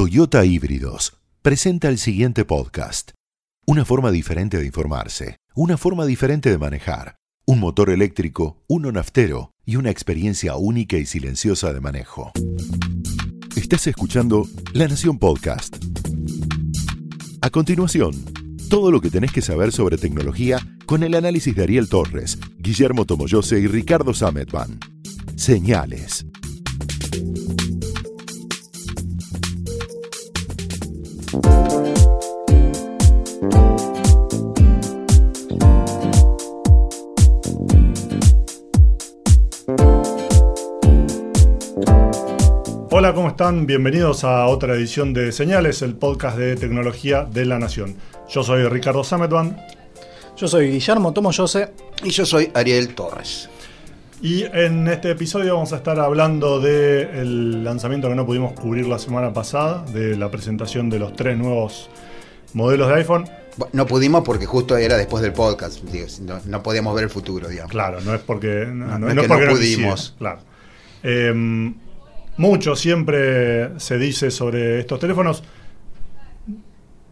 Toyota 0.00 0.46
Híbridos 0.46 1.18
presenta 1.42 1.90
el 1.90 1.98
siguiente 1.98 2.46
podcast. 2.46 3.10
Una 3.66 3.84
forma 3.84 4.10
diferente 4.10 4.56
de 4.56 4.64
informarse, 4.64 5.36
una 5.54 5.76
forma 5.76 6.06
diferente 6.06 6.48
de 6.48 6.56
manejar, 6.56 7.16
un 7.44 7.60
motor 7.60 7.90
eléctrico, 7.90 8.64
uno 8.66 8.92
naftero 8.92 9.50
y 9.66 9.76
una 9.76 9.90
experiencia 9.90 10.56
única 10.56 10.96
y 10.96 11.04
silenciosa 11.04 11.74
de 11.74 11.82
manejo. 11.82 12.32
Estás 13.54 13.88
escuchando 13.88 14.48
La 14.72 14.88
Nación 14.88 15.18
Podcast. 15.18 15.76
A 17.42 17.50
continuación, 17.50 18.14
todo 18.70 18.90
lo 18.90 19.02
que 19.02 19.10
tenés 19.10 19.32
que 19.32 19.42
saber 19.42 19.70
sobre 19.70 19.98
tecnología 19.98 20.66
con 20.86 21.02
el 21.02 21.14
análisis 21.14 21.54
de 21.54 21.64
Ariel 21.64 21.90
Torres, 21.90 22.38
Guillermo 22.56 23.04
Tomoyose 23.04 23.60
y 23.60 23.66
Ricardo 23.66 24.14
Sametban. 24.14 24.80
Señales. 25.36 26.24
Hola, 31.32 31.44
¿cómo 43.14 43.28
están? 43.28 43.66
Bienvenidos 43.66 44.24
a 44.24 44.46
otra 44.46 44.74
edición 44.74 45.12
de 45.12 45.30
Señales, 45.30 45.82
el 45.82 45.94
podcast 45.94 46.36
de 46.36 46.56
tecnología 46.56 47.22
de 47.24 47.44
la 47.44 47.60
Nación. 47.60 47.94
Yo 48.28 48.42
soy 48.42 48.64
Ricardo 48.64 49.04
Sametban. 49.04 49.56
Yo 50.36 50.48
soy 50.48 50.72
Guillermo 50.72 51.12
Tomoyose. 51.12 51.72
Y 52.02 52.10
yo 52.10 52.26
soy 52.26 52.50
Ariel 52.54 52.94
Torres. 52.96 53.48
Y 54.22 54.44
en 54.44 54.86
este 54.88 55.10
episodio 55.10 55.54
vamos 55.54 55.72
a 55.72 55.76
estar 55.76 55.98
hablando 55.98 56.60
del 56.60 57.64
lanzamiento 57.64 58.10
que 58.10 58.14
no 58.14 58.26
pudimos 58.26 58.52
cubrir 58.52 58.86
la 58.86 58.98
semana 58.98 59.32
pasada, 59.32 59.82
de 59.92 60.14
la 60.14 60.30
presentación 60.30 60.90
de 60.90 60.98
los 60.98 61.14
tres 61.14 61.38
nuevos 61.38 61.88
modelos 62.52 62.88
de 62.88 62.94
iPhone. 62.96 63.24
No 63.72 63.86
pudimos 63.86 64.22
porque 64.22 64.44
justo 64.44 64.76
era 64.76 64.98
después 64.98 65.22
del 65.22 65.32
podcast, 65.32 65.82
no, 66.44 66.62
podíamos 66.62 66.94
ver 66.94 67.04
el 67.04 67.10
futuro, 67.10 67.48
digamos. 67.48 67.70
Claro, 67.70 68.02
no 68.02 68.14
es 68.14 68.20
porque 68.20 68.66
no, 68.70 68.98
no, 68.98 69.22
pudimos. 69.50 70.14
claro. 70.18 70.40
Em, 71.02 71.74
mucho 72.36 72.76
siempre 72.76 73.78
se 73.80 73.96
dice 73.96 74.30
sobre 74.30 74.80
estos 74.80 75.00
teléfonos. 75.00 75.42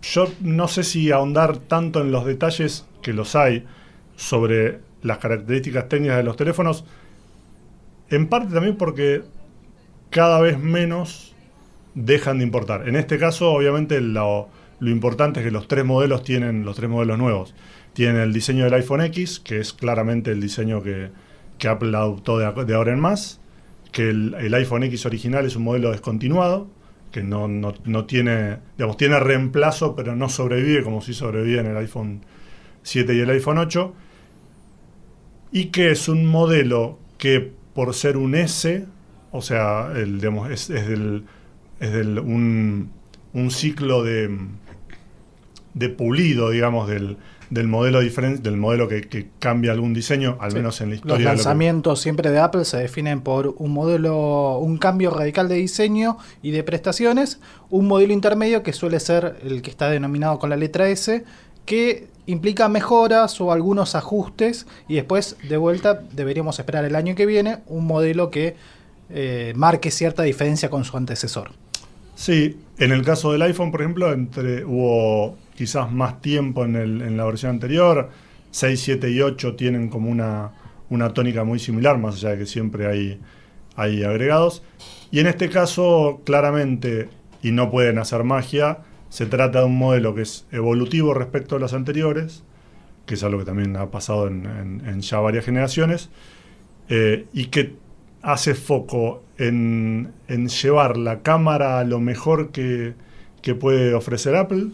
Yo 0.03 0.31
no 0.41 0.69
sé 0.69 0.85
si 0.85 1.11
ahondar 1.11 1.57
tanto 1.57 2.03
en 2.03 2.13
los 2.13 2.27
detalles 2.27 2.85
que 3.01 3.15
los 3.15 3.35
hay 3.35 3.67
sobre 4.17 4.81
las 5.03 5.19
características 5.19 5.89
técnicas 5.89 6.19
de 6.19 6.23
los 6.23 6.37
teléfonos, 6.37 6.85
en 8.11 8.27
parte 8.29 8.53
también 8.53 8.77
porque 8.77 9.23
cada 10.11 10.41
vez 10.41 10.59
menos 10.59 11.35
dejan 11.95 12.39
de 12.39 12.45
importar. 12.45 12.89
En 12.89 12.97
este 12.97 13.19
caso, 13.19 13.51
obviamente, 13.53 14.01
lo, 14.01 14.49
importante 14.81 15.41
es 15.41 15.47
que 15.47 15.51
los 15.51 15.69
tres 15.69 15.85
modelos 15.85 16.23
tienen, 16.23 16.65
los 16.65 16.77
tres 16.77 16.89
modelos 16.89 17.19
nuevos, 17.19 17.55
tienen 17.93 18.17
el 18.23 18.33
diseño 18.33 18.65
del 18.65 18.75
iPhone 18.75 19.01
X, 19.03 19.41
que 19.41 19.59
es 19.59 19.73
claramente 19.73 20.31
el 20.31 20.41
diseño 20.41 20.83
que, 20.83 21.11
Apple 21.69 21.97
adoptó 21.97 22.39
de, 22.39 22.75
ahora 22.75 22.93
en 22.93 23.01
más, 23.01 23.41
que 23.91 24.11
el, 24.11 24.55
iPhone 24.55 24.85
X 24.85 25.07
original 25.07 25.45
es 25.45 25.57
un 25.57 25.65
modelo 25.65 25.91
descontinuado, 25.91 26.69
que 27.11 27.23
no, 27.23 27.49
no, 27.49 28.05
tiene, 28.05 28.59
digamos, 28.77 28.97
tiene 28.97 29.19
reemplazo, 29.19 29.97
pero 29.97 30.15
no 30.15 30.29
sobrevive 30.29 30.85
como 30.85 31.01
si 31.01 31.15
sobrevive 31.15 31.61
en 31.61 31.67
el 31.67 31.77
iPhone 31.79 32.21
7 32.83 33.15
y 33.15 33.21
el 33.21 33.31
iPhone 33.31 33.59
8 33.59 33.95
y 35.53 35.67
que 35.67 35.91
es 35.91 36.09
un 36.09 36.27
modelo 36.27 36.99
que 37.17 37.53
por 37.79 37.95
ser 37.95 38.17
un 38.17 38.35
S, 38.35 38.87
o 39.31 39.41
sea, 39.41 39.93
el, 39.95 40.21
es, 40.51 40.67
del, 40.67 41.23
es 41.79 41.93
del, 41.93 42.19
un, 42.19 42.91
un, 43.33 43.51
ciclo 43.53 44.03
de, 44.03 44.37
de 45.75 45.89
pulido, 45.89 46.51
digamos, 46.51 46.89
del, 46.89 47.19
del 47.51 47.69
modelo 47.69 48.01
diferente, 48.01 48.43
del 48.43 48.57
modelo 48.57 48.89
que, 48.89 49.29
cambia 49.39 49.71
algún 49.71 49.95
diseño, 49.95 50.39
al 50.41 50.55
menos 50.55 50.81
en 50.81 50.89
la 50.91 50.97
historia. 50.97 51.17
Los 51.19 51.25
lanzamientos 51.25 52.01
siempre 52.01 52.33
de 52.33 52.41
Apple 52.41 52.65
se 52.65 52.79
definen 52.79 53.21
por 53.21 53.55
un 53.59 53.73
modelo, 53.73 54.59
un 54.59 54.79
cambio 54.79 55.11
radical 55.11 55.49
de 55.49 55.55
diseño 55.55 56.19
y 56.43 56.51
de 56.51 56.65
prestaciones, 56.65 57.39
un 57.71 57.87
modelo 57.87 58.13
intermedio 58.13 58.65
que 58.65 58.73
suele 58.73 58.99
ser 58.99 59.37
el 59.45 59.63
que 59.63 59.71
está 59.71 59.89
denominado 59.89 60.41
con 60.41 60.51
la 60.51 60.57
letra 60.57 60.89
S, 60.89 61.25
que 61.69 62.07
implica 62.25 62.67
mejoras 62.71 63.39
o 63.43 63.53
algunos 63.53 63.95
ajustes 63.95 64.67
y 64.89 64.95
después 64.95 65.37
de 65.47 65.59
vuelta 65.59 66.03
deberíamos 66.13 66.59
esperar 66.59 66.87
el 66.87 66.97
año 66.97 67.15
que 67.15 67.27
viene 67.27 67.59
un 67.67 67.87
modelo 67.87 68.31
que 68.31 68.57
eh, 69.11 69.53
marque 69.55 69.91
cierta 69.91 70.23
diferencia 70.23 70.71
con 70.71 70.85
su 70.85 70.97
antecesor. 70.97 71.51
Sí, 72.15 72.57
en 72.79 72.91
el 72.91 73.05
caso 73.05 73.33
del 73.33 73.43
iPhone, 73.43 73.71
por 73.71 73.83
ejemplo, 73.83 74.11
entre, 74.15 74.65
hubo 74.65 75.37
quizás 75.55 75.93
más 75.93 76.23
tiempo 76.23 76.65
en, 76.65 76.75
el, 76.75 77.03
en 77.03 77.19
la 77.19 77.27
versión 77.27 77.51
anterior. 77.51 78.09
6, 78.51 78.81
7 78.81 79.11
y 79.11 79.21
8 79.21 79.55
tienen 79.55 79.91
como 79.91 80.11
una, 80.11 80.53
una 80.89 81.13
tónica 81.13 81.45
muy 81.45 81.59
similar, 81.59 81.99
más 81.99 82.15
allá 82.15 82.31
de 82.31 82.39
que 82.39 82.47
siempre 82.47 82.87
hay, 82.87 83.21
hay 83.77 84.05
agregados. 84.05 84.63
Y 85.11 85.21
en 85.21 85.27
este 85.27 85.51
caso, 85.51 86.23
claramente, 86.25 87.11
y 87.43 87.53
no 87.53 87.71
pueden 87.71 87.99
hacer 87.99 88.25
magia, 88.25 88.79
se 89.09 89.27
trata 89.27 89.61
de 89.61 89.67
un 89.67 89.79
modelo 89.79 90.15
que 90.15 90.23
es 90.23 90.47
evolutivo 90.53 91.15
respecto 91.15 91.57
a 91.57 91.59
los 91.59 91.73
anteriores, 91.73 92.45
que 93.07 93.15
es 93.15 93.23
algo 93.23 93.39
que 93.39 93.47
también 93.47 93.77
ha 93.77 93.91
pasado 93.91 94.27
en, 94.27 95.01
ya 95.01 95.19
varias 95.19 95.45
generaciones, 95.45 96.11
eh, 96.89 97.27
y 97.33 97.47
que 97.47 97.77
hace 98.23 98.55
foco 98.55 99.23
en, 99.39 100.13
llevar 100.29 100.97
la 100.97 101.23
cámara 101.23 101.79
a 101.79 101.85
lo 101.85 102.01
mejor 102.01 102.51
que, 102.51 102.95
puede 103.59 103.95
ofrecer 103.95 104.37
Apple, 104.37 104.73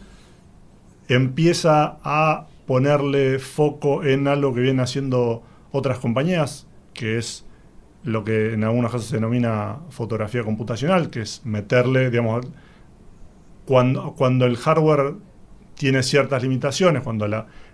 empieza 1.07 1.99
a 2.03 2.49
ponerle 2.67 3.39
foco 3.39 4.03
en 4.03 4.27
algo 4.27 4.53
que 4.53 4.63
vienen 4.63 4.81
haciendo 4.81 5.45
otras 5.71 6.01
compañías, 6.01 6.67
que 6.93 7.19
es 7.19 7.47
lo 8.03 8.25
que 8.25 8.53
en 8.53 8.65
algunos 8.65 8.91
casos 8.91 9.07
se 9.07 9.15
denomina 9.15 9.79
fotografía 9.91 10.43
computacional, 10.43 11.09
que 11.11 11.21
es 11.21 11.43
meterle, 11.45 12.11
digamos, 12.11 12.47
cuando, 13.67 14.15
cuando 14.15 14.47
el 14.47 14.57
hardware 14.57 15.15
tiene 15.75 16.03
ciertas 16.03 16.43
limitaciones, 16.43 17.03
cuando 17.03 17.27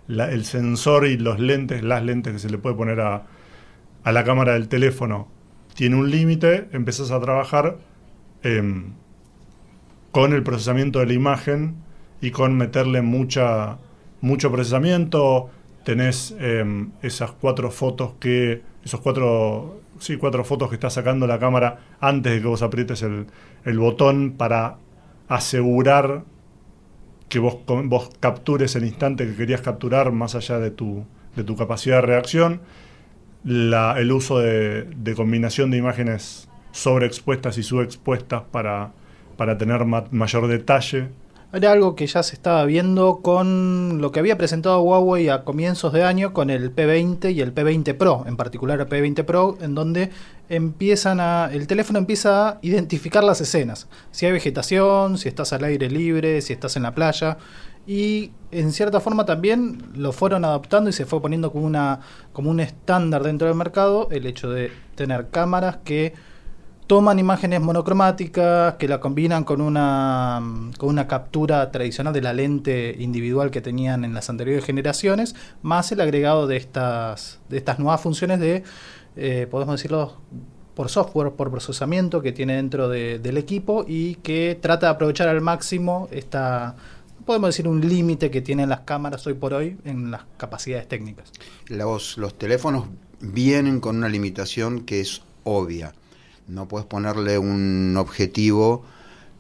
el 0.09 0.45
sensor 0.45 1.06
y 1.06 1.17
los 1.17 1.39
lentes, 1.39 1.83
las 1.83 2.03
lentes 2.03 2.33
que 2.33 2.39
se 2.39 2.51
le 2.51 2.59
puede 2.59 2.77
poner 2.77 3.01
a, 3.01 3.27
la 4.05 4.25
cámara 4.25 4.55
del 4.55 4.69
teléfono 4.69 5.28
tiene 5.75 5.97
un 5.97 6.11
límite, 6.11 6.69
empezás 6.73 7.11
a 7.11 7.21
trabajar 7.21 7.77
em, 8.43 8.95
con 10.11 10.33
el 10.33 10.43
procesamiento 10.43 10.99
de 11.01 11.06
la 11.06 11.12
imagen 11.12 11.77
y 12.21 12.31
con 12.31 12.57
meterle 12.57 13.03
mucha, 13.03 13.78
mucho 14.21 14.51
procesamiento. 14.51 15.51
Tenés 15.84 16.34
em, 16.39 16.91
esas 17.03 17.33
cuatro 17.33 17.71
fotos 17.71 18.12
que. 18.19 18.62
Esos 18.84 19.01
cuatro. 19.01 19.81
Sí, 19.99 20.17
cuatro 20.17 20.45
fotos 20.45 20.71
que 20.71 20.75
está 20.75 20.91
sacando 20.91 21.27
la 21.27 21.39
cámara 21.39 21.78
antes 22.01 22.33
de 22.33 22.41
que 22.41 22.47
vos 22.47 22.62
aprietes 22.62 23.03
el 23.03 23.78
botón 23.78 24.33
para 24.33 24.77
asegurar 25.31 26.25
que 27.31 27.39
vos, 27.39 27.59
vos 27.85 28.11
captures 28.19 28.75
el 28.75 28.85
instante 28.85 29.27
que 29.27 29.37
querías 29.37 29.63
capturar 29.63 30.11
más 30.11 30.35
allá 30.35 30.59
de 30.59 30.73
tu, 30.73 31.07
de 31.37 31.45
tu 31.45 31.57
capacidad 31.57 31.97
de 31.97 32.03
reacción, 32.03 32.61
el 33.45 34.13
uso 34.13 34.41
de, 34.41 35.15
combinación 35.17 35.71
de 35.71 35.79
imágenes 35.79 36.49
sobreexpuestas 36.73 37.57
y 37.59 37.63
subexpuestas 37.63 38.43
para, 38.51 38.93
para 39.37 39.57
tener 39.57 39.85
mayor 39.85 40.49
detalle 40.49 41.09
era 41.53 41.72
algo 41.72 41.97
que 41.97 42.06
ya 42.06 42.22
se 42.22 42.34
estaba 42.34 42.65
viendo 42.65 43.21
con 43.22 44.00
lo 44.00 44.12
que 44.12 44.21
había 44.21 44.38
presentado 44.38 44.83
Huawei 44.83 45.28
a 45.28 45.43
comienzos 45.43 45.93
de 45.93 46.05
año 46.05 46.33
con 46.33 46.49
el 46.49 46.75
P20 46.75 47.34
y 47.34 47.41
el 47.41 47.55
P20 47.55 47.97
Pro, 47.97 48.25
en 48.27 48.37
particular 48.37 48.81
el 48.81 48.88
P20 48.88 49.25
Pro, 49.25 49.59
en 49.60 49.75
donde 49.75 50.10
empiezan 50.49 51.19
a, 51.19 51.50
el 51.53 51.66
teléfono 51.66 51.99
empieza 51.99 52.49
a 52.49 52.59
identificar 52.62 53.25
las 53.25 53.41
escenas. 53.41 53.89
Si 54.12 54.27
hay 54.27 54.33
vegetación, 54.33 55.19
si 55.19 55.28
estás 55.28 55.53
al 55.53 55.65
aire 55.65 55.91
libre, 55.91 56.41
si 56.41 56.53
estás 56.53 56.77
en 56.77 56.84
la 56.84 56.95
playa. 56.95 57.36
Y 57.86 58.30
en 58.53 58.72
cierta 58.72 59.01
forma 59.01 59.25
también 59.25 59.83
lo 59.97 60.13
fueron 60.13 60.45
adaptando 60.45 60.91
y 60.91 60.92
se 60.92 61.07
fue 61.07 61.21
poniendo 61.21 61.51
como, 61.51 61.66
una, 61.66 62.01
como 62.33 62.51
un 62.51 62.60
estándar 62.60 63.25
dentro 63.25 63.48
del 63.48 63.57
mercado 63.57 64.09
el 64.13 64.27
hecho 64.27 64.51
de 64.51 64.71
tener 64.95 65.30
cámaras 65.30 65.78
que 65.83 66.15
toman 66.91 67.21
imágenes 67.21 67.60
monocromáticas 67.60 68.75
que 68.75 68.89
la 68.89 68.98
combinan 68.98 69.45
con 69.45 69.60
una, 69.60 70.42
con 70.77 70.89
una 70.89 71.07
captura 71.07 71.71
tradicional 71.71 72.13
de 72.13 72.21
la 72.21 72.33
lente 72.33 72.97
individual 72.98 73.53
que 73.53 73.60
tenían 73.60 74.04
en 74.04 74.13
las 74.13 74.28
anteriores 74.28 74.65
generaciones, 74.65 75.37
más 75.63 75.92
el 75.92 76.01
agregado 76.01 76.48
de 76.48 76.57
estas, 76.57 77.39
de 77.48 77.59
estas 77.59 77.78
nuevas 77.78 78.01
funciones 78.01 78.41
de, 78.41 78.65
eh, 79.15 79.47
podemos 79.48 79.77
decirlo, 79.77 80.16
por 80.75 80.89
software, 80.89 81.31
por 81.31 81.53
procesamiento 81.53 82.22
que 82.22 82.33
tiene 82.33 82.57
dentro 82.57 82.89
del 82.89 83.37
equipo 83.39 83.84
y 83.87 84.16
que 84.16 84.59
trata 84.60 84.87
de 84.87 84.92
aprovechar 84.95 85.28
al 85.28 85.41
máximo 85.41 86.09
esta, 86.10 86.75
podemos 87.25 87.51
decir, 87.51 87.69
un 87.69 87.89
límite 87.89 88.33
que 88.33 88.41
tienen 88.41 88.69
las 88.69 88.81
cámaras 88.81 89.25
hoy 89.28 89.34
por 89.34 89.54
hoy 89.54 89.78
en 89.84 90.10
las 90.10 90.22
capacidades 90.37 90.89
técnicas. 90.89 91.31
Los, 91.69 92.19
los 92.19 92.37
teléfonos 92.37 92.87
vienen 93.21 93.78
con 93.78 93.98
una 93.98 94.09
limitación 94.09 94.81
que 94.81 95.01
es 95.01 95.22
obvia 95.45 95.92
no 96.51 96.67
puedes 96.67 96.87
ponerle 96.87 97.39
un 97.39 97.97
objetivo 97.97 98.85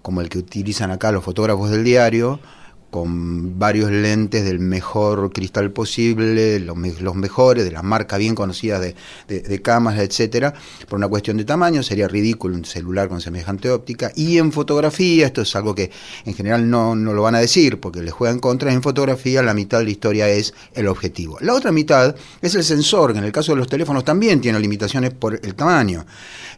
como 0.02 0.20
el 0.20 0.28
que 0.28 0.38
utilizan 0.38 0.90
acá 0.90 1.12
los 1.12 1.24
fotógrafos 1.24 1.70
del 1.70 1.84
diario, 1.84 2.40
con 2.90 3.58
varios 3.58 3.90
lentes 3.90 4.44
del 4.44 4.58
mejor 4.58 5.32
cristal 5.32 5.70
posible, 5.70 6.58
los, 6.60 6.76
mejores, 6.76 7.64
de 7.64 7.70
las 7.70 7.84
marcas 7.84 8.18
bien 8.18 8.34
conocidas 8.34 8.80
de, 8.80 8.94
de, 9.28 9.62
cámaras, 9.62 10.00
etcétera, 10.00 10.54
por 10.88 10.96
una 10.98 11.08
cuestión 11.08 11.36
de 11.36 11.44
tamaño, 11.44 11.82
sería 11.82 12.08
ridículo 12.08 12.56
un 12.56 12.64
celular 12.64 13.08
con 13.08 13.20
semejante 13.20 13.70
óptica. 13.70 14.10
Y 14.16 14.38
en 14.38 14.52
fotografía, 14.52 15.26
esto 15.26 15.42
es 15.42 15.54
algo 15.54 15.74
que 15.74 15.90
en 16.24 16.34
general 16.34 16.68
no, 16.68 16.96
no 16.96 17.12
lo 17.12 17.22
van 17.22 17.36
a 17.36 17.40
decir 17.40 17.78
porque 17.78 18.02
les 18.02 18.12
juegan 18.12 18.40
contra, 18.40 18.72
en 18.72 18.82
fotografía 18.82 19.42
la 19.42 19.54
mitad 19.54 19.78
de 19.78 19.84
la 19.84 19.90
historia 19.90 20.28
es 20.28 20.52
el 20.74 20.88
objetivo. 20.88 21.38
La 21.40 21.54
otra 21.54 21.70
mitad 21.72 22.16
es 22.42 22.54
el 22.54 22.64
sensor, 22.64 23.12
que 23.12 23.18
en 23.18 23.24
el 23.24 23.32
caso 23.32 23.52
de 23.52 23.58
los 23.58 23.68
teléfonos 23.68 24.04
también 24.04 24.40
tiene 24.40 24.58
limitaciones 24.58 25.12
por 25.12 25.34
el 25.34 25.54
tamaño. 25.54 26.04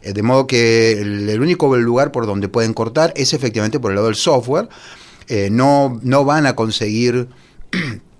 Eh, 0.01 0.13
de 0.13 0.23
modo 0.23 0.47
que 0.47 0.93
el 0.93 1.41
único 1.41 1.75
lugar 1.77 2.11
por 2.11 2.25
donde 2.25 2.49
pueden 2.49 2.73
cortar 2.73 3.13
es 3.15 3.33
efectivamente 3.33 3.79
por 3.79 3.91
el 3.91 3.95
lado 3.95 4.07
del 4.07 4.15
software 4.15 4.67
eh, 5.27 5.49
no, 5.51 5.99
no 6.03 6.25
van 6.25 6.45
a 6.45 6.55
conseguir 6.55 7.27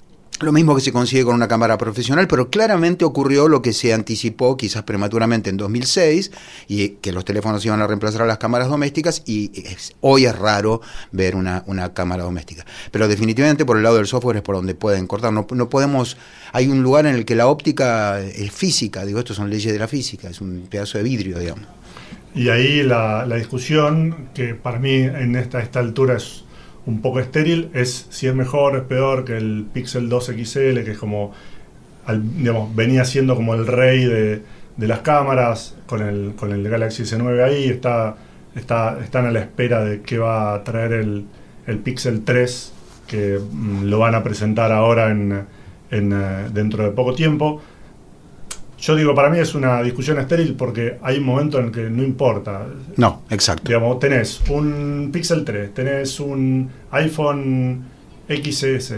lo 0.43 0.51
mismo 0.51 0.75
que 0.75 0.81
se 0.81 0.91
consigue 0.91 1.23
con 1.23 1.35
una 1.35 1.47
cámara 1.47 1.77
profesional, 1.77 2.27
pero 2.27 2.49
claramente 2.49 3.05
ocurrió 3.05 3.47
lo 3.47 3.61
que 3.61 3.73
se 3.73 3.93
anticipó 3.93 4.57
quizás 4.57 4.83
prematuramente 4.83 5.49
en 5.49 5.57
2006 5.57 6.31
y 6.67 6.89
que 6.89 7.11
los 7.11 7.25
teléfonos 7.25 7.65
iban 7.65 7.81
a 7.81 7.87
reemplazar 7.87 8.23
a 8.23 8.25
las 8.25 8.37
cámaras 8.37 8.67
domésticas 8.67 9.23
y 9.25 9.51
hoy 10.01 10.25
es 10.25 10.37
raro 10.37 10.81
ver 11.11 11.35
una, 11.35 11.63
cámara 11.93 12.23
doméstica. 12.23 12.65
Pero 12.91 13.07
definitivamente 13.07 13.65
por 13.65 13.77
el 13.77 13.83
lado 13.83 13.97
del 13.97 14.07
software 14.07 14.37
es 14.37 14.43
por 14.43 14.55
donde 14.55 14.75
pueden 14.75 15.07
cortar. 15.07 15.31
No, 15.33 15.47
no 15.49 15.69
podemos, 15.69 16.17
hay 16.51 16.67
un 16.67 16.83
lugar 16.83 17.05
en 17.05 17.15
el 17.15 17.25
que 17.25 17.35
la 17.35 17.47
óptica 17.47 18.19
es 18.19 18.51
física, 18.51 19.05
digo, 19.05 19.19
esto 19.19 19.33
son 19.33 19.49
leyes 19.49 19.71
de 19.71 19.79
la 19.79 19.87
física, 19.87 20.29
es 20.29 20.41
un 20.41 20.67
pedazo 20.69 20.97
de 20.97 21.03
vidrio, 21.03 21.39
digamos. 21.39 21.65
Y 22.35 22.49
ahí 22.49 22.81
la, 22.81 23.25
la 23.27 23.35
discusión, 23.35 24.29
que 24.33 24.55
para 24.55 24.79
mí 24.79 24.95
en 24.95 25.35
esta, 25.35 25.59
esta 25.59 25.79
altura 25.79 26.17
es 26.17 26.43
un 26.85 27.01
poco 27.01 27.19
estéril 27.19 27.69
es 27.73 28.07
si 28.09 28.27
es 28.27 28.35
mejor 28.35 28.75
o 28.75 28.77
es 28.77 28.83
peor 28.83 29.23
que 29.25 29.37
el 29.37 29.65
Pixel 29.71 30.09
2 30.09 30.25
XL, 30.25 30.83
que 30.83 30.91
es 30.91 30.97
como, 30.97 31.31
digamos, 32.37 32.75
venía 32.75 33.05
siendo 33.05 33.35
como 33.35 33.53
el 33.53 33.65
rey 33.65 34.05
de, 34.05 34.41
las 34.77 34.99
cámaras, 34.99 35.75
con 35.85 36.01
el, 36.01 36.33
con 36.35 36.51
el 36.51 36.67
Galaxy 36.67 37.03
S9 37.03 37.43
ahí, 37.43 37.69
está, 37.69 38.15
está, 38.55 38.99
están 39.01 39.25
a 39.25 39.31
la 39.31 39.39
espera 39.39 39.83
de 39.83 40.01
qué 40.01 40.17
va 40.17 40.53
a 40.53 40.63
traer 40.63 40.93
el, 40.93 41.25
el 41.67 41.77
Pixel 41.79 42.23
3, 42.23 42.73
que 43.07 43.39
mm, 43.39 43.83
lo 43.85 43.99
van 43.99 44.15
a 44.15 44.23
presentar 44.23 44.71
ahora 44.71 45.11
en, 45.11 45.45
en, 45.91 46.13
eh, 46.13 46.49
dentro 46.51 46.83
de 46.83 46.91
poco 46.91 47.13
tiempo. 47.13 47.61
Yo 48.83 48.97
digo, 48.97 49.15
para 49.15 49.29
mí 49.29 49.39
es 49.39 49.55
una 49.55 49.81
discusión 49.81 50.19
estéril 50.19 50.55
porque 50.55 50.97
hay 51.01 51.17
un 51.17 51.23
momento 51.23 51.57
en 51.57 51.67
el 51.67 51.71
que 51.71 51.89
no 51.89 52.03
importa. 52.03 52.65
No, 52.97 53.21
exacto. 53.29 53.63
Digamos, 53.65 53.97
tenés 53.97 54.41
un 54.49 55.09
Pixel 55.09 55.45
3, 55.45 55.73
tenés 55.73 56.19
un 56.19 56.69
iPhone 56.91 57.81
XS 58.27 58.93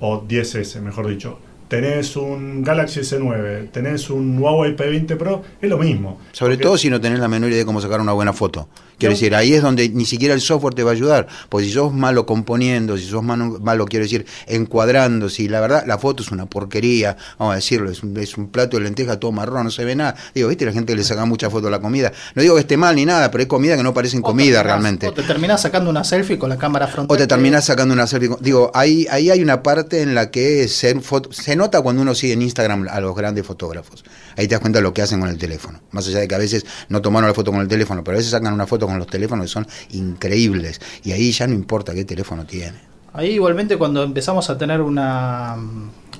o 0.00 0.22
10S, 0.22 0.80
mejor 0.80 1.06
dicho, 1.08 1.38
tenés 1.68 2.16
un 2.16 2.62
Galaxy 2.62 3.00
S9, 3.00 3.70
tenés 3.72 4.08
un 4.08 4.38
Huawei 4.38 4.74
P20 4.74 5.18
Pro, 5.18 5.42
es 5.60 5.68
lo 5.68 5.76
mismo. 5.76 6.18
Sobre 6.32 6.56
todo 6.56 6.78
si 6.78 6.88
no 6.88 6.98
tenés 6.98 7.18
la 7.18 7.28
menor 7.28 7.50
idea 7.50 7.58
de 7.58 7.66
cómo 7.66 7.82
sacar 7.82 8.00
una 8.00 8.12
buena 8.12 8.32
foto. 8.32 8.70
Quiero 8.98 9.14
decir, 9.14 9.34
ahí 9.34 9.52
es 9.52 9.62
donde 9.62 9.88
ni 9.90 10.06
siquiera 10.06 10.32
el 10.32 10.40
software 10.40 10.74
te 10.74 10.82
va 10.82 10.90
a 10.90 10.94
ayudar. 10.94 11.26
Porque 11.48 11.66
si 11.66 11.72
sos 11.72 11.92
malo 11.92 12.24
componiendo, 12.24 12.96
si 12.96 13.04
sos 13.04 13.22
malo, 13.22 13.58
malo 13.60 13.84
quiero 13.86 14.04
decir, 14.04 14.24
encuadrando, 14.46 15.28
si 15.28 15.48
la 15.48 15.60
verdad 15.60 15.84
la 15.86 15.98
foto 15.98 16.22
es 16.22 16.30
una 16.30 16.46
porquería, 16.46 17.16
vamos 17.38 17.52
a 17.52 17.56
decirlo, 17.56 17.90
es 17.90 18.02
un, 18.02 18.16
es 18.16 18.36
un 18.38 18.48
plato 18.48 18.78
de 18.78 18.84
lenteja 18.84 19.20
todo 19.20 19.32
marrón, 19.32 19.64
no 19.64 19.70
se 19.70 19.84
ve 19.84 19.94
nada. 19.94 20.16
Digo, 20.34 20.48
viste, 20.48 20.64
la 20.64 20.72
gente 20.72 20.96
le 20.96 21.04
saca 21.04 21.24
mucha 21.26 21.50
foto 21.50 21.68
a 21.68 21.70
la 21.70 21.80
comida. 21.80 22.12
No 22.34 22.42
digo 22.42 22.54
que 22.54 22.62
esté 22.62 22.76
mal 22.76 22.96
ni 22.96 23.04
nada, 23.04 23.30
pero 23.30 23.42
hay 23.42 23.48
comida 23.48 23.76
que 23.76 23.82
no 23.82 23.92
parecen 23.92 24.22
comida 24.22 24.62
realmente. 24.62 25.08
O 25.08 25.12
te 25.12 25.22
terminás 25.22 25.62
sacando 25.62 25.90
una 25.90 26.02
selfie 26.02 26.38
con 26.38 26.48
la 26.48 26.56
cámara 26.56 26.86
frontal. 26.86 27.14
O 27.14 27.18
te 27.18 27.26
terminás 27.26 27.66
sacando 27.66 27.92
una 27.92 28.06
selfie. 28.06 28.30
Digo, 28.40 28.70
ahí, 28.74 29.06
ahí 29.10 29.30
hay 29.30 29.42
una 29.42 29.62
parte 29.62 30.02
en 30.02 30.14
la 30.14 30.30
que 30.30 30.68
se, 30.68 30.98
se 31.30 31.56
nota 31.56 31.82
cuando 31.82 32.02
uno 32.02 32.14
sigue 32.14 32.32
en 32.32 32.42
Instagram 32.42 32.88
a 32.90 33.00
los 33.00 33.14
grandes 33.14 33.44
fotógrafos. 33.44 34.04
Ahí 34.36 34.48
te 34.48 34.54
das 34.54 34.60
cuenta 34.60 34.78
de 34.78 34.82
lo 34.82 34.94
que 34.94 35.02
hacen 35.02 35.20
con 35.20 35.28
el 35.28 35.38
teléfono. 35.38 35.80
Más 35.90 36.06
allá 36.08 36.20
de 36.20 36.28
que 36.28 36.34
a 36.34 36.38
veces 36.38 36.64
no 36.88 37.02
tomaron 37.02 37.28
la 37.28 37.34
foto 37.34 37.52
con 37.52 37.60
el 37.60 37.68
teléfono, 37.68 38.02
pero 38.02 38.16
a 38.16 38.18
veces 38.18 38.30
sacan 38.30 38.52
una 38.52 38.66
foto 38.66 38.85
con 38.86 38.98
los 38.98 39.06
teléfonos 39.06 39.46
que 39.46 39.52
son 39.52 39.66
increíbles. 39.90 40.80
Y 41.04 41.12
ahí 41.12 41.32
ya 41.32 41.46
no 41.46 41.54
importa 41.54 41.94
qué 41.94 42.04
teléfono 42.04 42.44
tiene. 42.44 42.78
Ahí 43.12 43.30
igualmente 43.30 43.78
cuando 43.78 44.02
empezamos 44.02 44.50
a 44.50 44.58
tener 44.58 44.80
una 44.80 45.56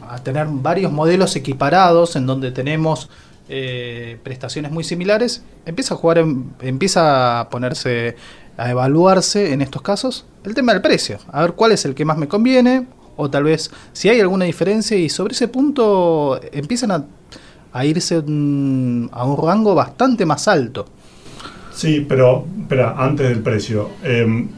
a 0.09 0.19
tener 0.19 0.47
varios 0.49 0.93
modelos 0.93 1.37
equiparados 1.37 2.17
en 2.17 2.27
donde 2.27 2.53
tenemos 2.53 3.09
eh, 3.49 4.19
prestaciones 4.23 4.73
muy 4.73 4.85
similares, 4.85 5.43
empieza 5.65 5.95
a 5.95 5.97
jugar, 5.97 6.25
empieza 6.61 7.41
a 7.41 7.49
ponerse, 7.49 8.17
a 8.57 8.71
evaluarse 8.71 9.53
en 9.53 9.63
estos 9.63 9.83
casos 9.83 10.25
el 10.45 10.55
tema 10.55 10.73
del 10.73 10.83
precio, 10.83 11.19
a 11.31 11.43
ver 11.43 11.53
cuál 11.53 11.73
es 11.73 11.85
el 11.85 11.95
que 11.95 12.05
más 12.05 12.19
me 12.19 12.29
conviene, 12.29 12.87
o 13.17 13.31
tal 13.31 13.45
vez 13.45 13.71
si 13.93 14.09
hay 14.09 14.21
alguna 14.21 14.45
diferencia 14.45 14.97
y 14.97 15.09
sobre 15.09 15.35
ese 15.35 15.49
punto 15.49 16.41
empiezan 16.53 16.91
a, 16.91 17.05
a 17.73 17.85
irse 17.85 18.17
a 18.17 18.19
un 18.21 19.11
rango 19.13 19.75
bastante 19.75 20.27
más 20.27 20.49
alto. 20.49 20.87
Sí, 21.77 22.07
pero 22.09 22.47
espera, 22.63 22.95
antes 22.97 23.29
del 23.29 23.41
precio. 23.41 23.91
Em, 24.03 24.49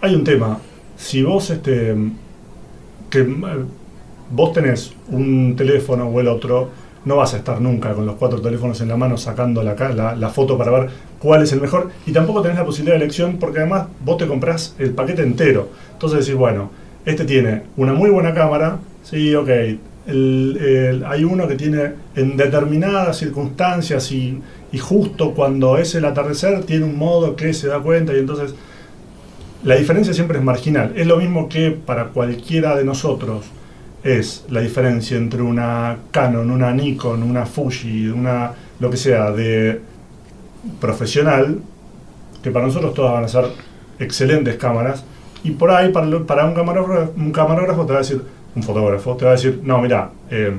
hay 0.00 0.14
un 0.14 0.22
tema. 0.22 0.58
Si 0.96 1.20
vos 1.20 1.50
este 1.50 1.96
que 3.10 3.18
eh, 3.18 3.64
vos 4.30 4.52
tenés 4.52 4.92
un 5.08 5.56
teléfono 5.56 6.06
o 6.06 6.20
el 6.20 6.28
otro, 6.28 6.70
no 7.04 7.16
vas 7.16 7.34
a 7.34 7.38
estar 7.38 7.60
nunca 7.60 7.92
con 7.94 8.06
los 8.06 8.14
cuatro 8.14 8.40
teléfonos 8.40 8.80
en 8.80 8.88
la 8.88 8.96
mano 8.96 9.16
sacando 9.18 9.64
la, 9.64 9.74
la, 9.74 10.14
la, 10.14 10.28
foto 10.28 10.56
para 10.56 10.70
ver 10.70 10.90
cuál 11.18 11.42
es 11.42 11.52
el 11.52 11.60
mejor. 11.60 11.90
Y 12.06 12.12
tampoco 12.12 12.42
tenés 12.42 12.58
la 12.58 12.64
posibilidad 12.64 12.96
de 12.96 13.04
elección 13.04 13.38
porque 13.38 13.58
además 13.58 13.88
vos 14.04 14.18
te 14.18 14.28
comprás 14.28 14.76
el 14.78 14.90
paquete 14.90 15.22
entero. 15.22 15.68
Entonces 15.94 16.20
decís, 16.20 16.38
bueno, 16.38 16.70
este 17.04 17.24
tiene 17.24 17.62
una 17.76 17.92
muy 17.92 18.10
buena 18.10 18.32
cámara, 18.34 18.78
sí, 19.02 19.34
ok. 19.34 19.48
hay 20.06 21.24
uno 21.24 21.48
que 21.48 21.56
tiene 21.56 21.92
en 22.14 22.36
determinadas 22.36 23.18
circunstancias 23.18 24.12
y 24.12 24.40
y 24.72 24.78
justo 24.78 25.32
cuando 25.34 25.76
es 25.76 25.94
el 25.94 26.04
atardecer 26.06 26.64
tiene 26.64 26.86
un 26.86 26.96
modo 26.96 27.36
que 27.36 27.52
se 27.52 27.68
da 27.68 27.78
cuenta 27.80 28.14
y 28.14 28.18
entonces 28.18 28.54
la 29.62 29.76
diferencia 29.76 30.12
siempre 30.12 30.38
es 30.38 30.44
marginal. 30.44 30.92
Es 30.96 31.06
lo 31.06 31.18
mismo 31.18 31.48
que 31.48 31.70
para 31.70 32.06
cualquiera 32.06 32.74
de 32.74 32.84
nosotros 32.84 33.44
es 34.02 34.44
la 34.48 34.60
diferencia 34.60 35.16
entre 35.16 35.42
una 35.42 35.98
Canon, 36.10 36.50
una 36.50 36.72
Nikon, 36.72 37.22
una 37.22 37.46
Fuji, 37.46 38.08
una 38.08 38.52
lo 38.80 38.90
que 38.90 38.96
sea 38.96 39.30
de 39.30 39.80
profesional, 40.80 41.60
que 42.42 42.50
para 42.50 42.66
nosotros 42.66 42.94
todas 42.94 43.12
van 43.12 43.24
a 43.24 43.28
ser 43.28 43.44
excelentes 44.00 44.56
cámaras, 44.56 45.04
y 45.44 45.52
por 45.52 45.70
ahí 45.70 45.92
para, 45.92 46.08
para 46.24 46.46
un, 46.46 46.54
camarógrafo, 46.54 47.12
un 47.16 47.30
camarógrafo 47.30 47.86
te 47.86 47.92
va 47.92 47.98
a 47.98 48.02
decir, 48.02 48.22
un 48.54 48.62
fotógrafo 48.62 49.16
te 49.16 49.24
va 49.24 49.32
a 49.32 49.34
decir, 49.34 49.60
no, 49.62 49.80
mira, 49.80 50.10
eh, 50.30 50.52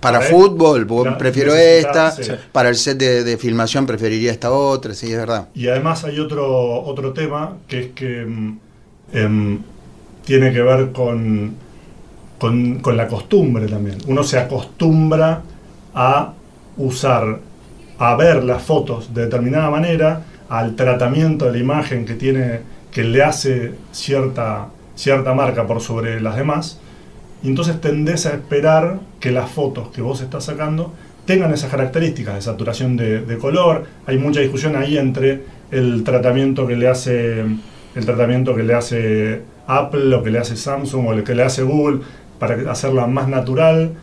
para 0.00 0.20
fútbol, 0.20 0.86
prefiero 1.16 1.54
esta. 1.54 2.14
Para 2.52 2.68
el 2.68 2.76
set 2.76 2.98
de, 2.98 3.36
filmación 3.36 3.86
preferiría 3.86 4.32
esta 4.32 4.50
otra, 4.50 4.94
sí, 4.94 5.12
es 5.12 5.18
verdad. 5.18 5.48
Y 5.54 5.68
además 5.68 6.04
hay 6.04 6.18
otro, 6.18 6.82
otro 6.82 7.12
tema 7.12 7.56
que 7.68 7.80
es 7.80 7.86
que 7.92 8.26
em, 9.12 9.58
tiene 10.24 10.52
que 10.52 10.62
ver 10.62 10.92
con, 10.92 11.54
con, 12.38 12.96
la 12.96 13.06
costumbre 13.06 13.66
también. 13.66 13.98
Uno 14.06 14.22
se 14.22 14.38
acostumbra 14.38 15.42
a 15.94 16.32
usar, 16.76 17.38
a 17.98 18.16
ver 18.16 18.44
las 18.44 18.62
fotos 18.62 19.14
de 19.14 19.22
determinada 19.22 19.70
manera, 19.70 20.22
al 20.48 20.76
tratamiento 20.76 21.46
de 21.46 21.52
la 21.52 21.58
imagen 21.58 22.04
que 22.04 22.14
tiene, 22.14 22.60
que 22.90 23.04
le 23.04 23.22
hace 23.22 23.74
cierta, 23.92 24.68
cierta 24.94 25.32
marca 25.34 25.66
por 25.66 25.80
sobre 25.80 26.20
las 26.20 26.36
demás 26.36 26.80
y 27.42 27.48
entonces 27.48 27.80
tendés 27.80 28.26
a 28.26 28.30
esperar 28.30 29.00
que 29.20 29.30
las 29.30 29.50
fotos 29.50 29.88
que 29.88 30.02
vos 30.02 30.20
estás 30.20 30.44
sacando 30.44 30.92
tengan 31.26 31.52
esas 31.52 31.70
características 31.70 32.36
de 32.36 32.40
saturación 32.40 32.96
de, 32.96 33.38
color. 33.38 33.84
Hay 34.06 34.16
mucha 34.18 34.40
discusión 34.40 34.76
ahí 34.76 34.96
entre 34.96 35.42
el 35.70 36.04
tratamiento 36.04 36.66
que 36.66 36.76
le 36.76 36.88
hace 36.88 37.40
el 37.40 38.04
tratamiento 38.04 38.54
que 38.54 38.62
le 38.62 38.74
hace 38.74 39.42
Apple 39.66 40.14
o 40.14 40.22
que 40.22 40.30
le 40.30 40.38
hace 40.38 40.56
Samsung 40.56 41.08
o 41.08 41.12
el 41.12 41.24
que 41.24 41.34
le 41.34 41.42
hace 41.42 41.62
Google 41.62 42.00
para 42.38 42.70
hacerla 42.70 43.06
más 43.06 43.26
natural, 43.28 43.94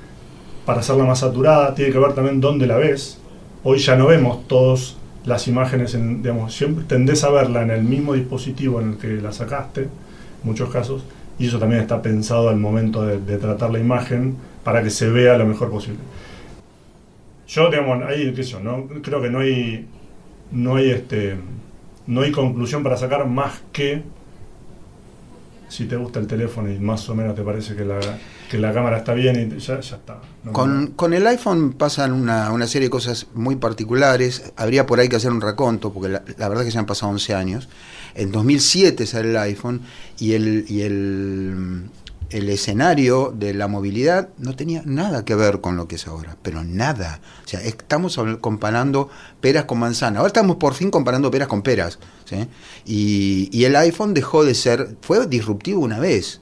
para 0.66 0.80
hacerla 0.80 1.06
más 1.06 1.20
saturada, 1.20 1.76
tiene 1.76 1.92
que 1.92 2.00
ver 2.00 2.14
también 2.14 2.42
dónde 2.42 2.66
la 2.66 2.78
ves. 2.78 3.20
Hoy 3.64 3.78
ya 3.78 3.96
no 3.96 4.08
vemos 4.08 4.48
todas 4.48 4.98
las 5.26 5.48
imágenes, 5.48 5.94
en, 5.94 6.22
digamos, 6.22 6.54
siempre 6.54 6.84
tendés 6.86 7.24
a 7.24 7.30
verla 7.30 7.62
en 7.62 7.70
el 7.70 7.84
mismo 7.84 8.14
dispositivo 8.14 8.82
en 8.82 8.94
el 8.94 8.98
que 8.98 9.08
la 9.22 9.32
sacaste, 9.32 9.84
en 9.84 9.90
muchos 10.44 10.70
casos, 10.70 11.04
y 11.40 11.48
eso 11.48 11.60
también 11.60 11.82
está 11.82 12.02
pensado 12.02 12.50
al 12.50 12.58
momento 12.58 13.06
de, 13.06 13.38
tratar 13.38 13.72
la 13.72 13.80
imagen 13.80 14.36
para 14.64 14.84
que 14.84 14.90
se 14.90 15.10
vea 15.10 15.38
lo 15.38 15.46
mejor 15.46 15.70
posible. 15.70 16.00
Yo, 17.48 17.70
digamos, 17.70 18.04
ahí, 18.04 18.34
qué 18.34 18.44
sé 18.44 18.60
¿no? 18.62 18.88
creo 19.02 19.22
que 19.22 19.30
no 19.30 19.40
hay, 19.40 19.86
no 20.52 20.76
hay, 20.76 20.92
este, 20.92 21.36
no 22.08 22.22
hay 22.22 22.32
conclusión 22.32 22.84
para 22.84 22.98
sacar 22.98 23.28
más 23.28 23.62
que 23.72 24.02
si 25.68 25.86
te 25.86 25.96
gusta 25.96 26.20
el 26.20 26.28
teléfono 26.28 26.72
y 26.72 26.80
más 26.80 27.10
o 27.10 27.16
menos 27.16 27.36
te 27.36 27.42
parece 27.42 27.76
que 27.76 27.84
la, 27.84 28.00
la 28.58 28.74
cámara 28.74 28.98
está 28.98 29.14
bien, 29.14 29.36
y 29.36 29.60
ya, 29.60 29.80
ya 29.80 29.96
está. 29.96 30.22
Con, 30.52 31.14
el 31.14 31.28
iPhone 31.28 31.74
pasan 31.74 32.12
una, 32.14 32.68
serie 32.68 32.88
de 32.88 32.92
cosas 32.92 33.28
muy 33.34 33.56
particulares. 33.56 34.52
Habría 34.56 34.86
por 34.86 35.00
ahí 35.00 35.10
que 35.10 35.16
hacer 35.16 35.32
un 35.32 35.42
raconto, 35.42 35.92
porque 35.92 36.10
la, 36.10 36.24
la 36.38 36.50
verdad 36.50 36.64
es 36.64 36.68
que 36.68 36.72
se 36.72 36.80
han 36.80 36.86
pasado 36.86 37.12
11 37.12 37.34
años. 37.34 37.70
En 38.16 38.32
2007 38.32 39.06
sale 39.08 39.30
el 39.32 39.38
iPhone 39.38 39.82
y 40.20 40.34
el, 40.34 40.66
el, 42.30 42.50
escenario 42.50 43.34
de 43.36 43.54
la 43.54 43.68
movilidad 43.68 44.30
no 44.38 44.56
tenía 44.56 44.82
nada 44.86 45.24
que 45.24 45.36
ver 45.36 45.62
con 45.62 45.78
lo 45.78 45.88
que 45.88 45.96
es 45.96 46.08
ahora, 46.08 46.38
pero 46.42 46.64
nada. 46.64 47.20
O 47.46 47.48
sea, 47.48 47.62
estamos 47.62 48.20
comparando 48.42 49.10
peras 49.40 49.66
con 49.66 49.80
manzanas. 49.80 50.18
Ahora 50.18 50.28
estamos 50.28 50.58
por 50.58 50.74
fin 50.74 50.92
comparando 50.92 51.32
peras 51.32 51.48
con 51.48 51.62
peras. 51.62 52.00
y 52.86 53.64
el 53.64 53.76
iPhone 53.76 54.14
dejó 54.14 54.46
de 54.46 54.56
ser, 54.56 54.98
fue 55.02 55.26
disruptivo 55.28 55.82
una 55.82 56.00
vez 56.00 56.40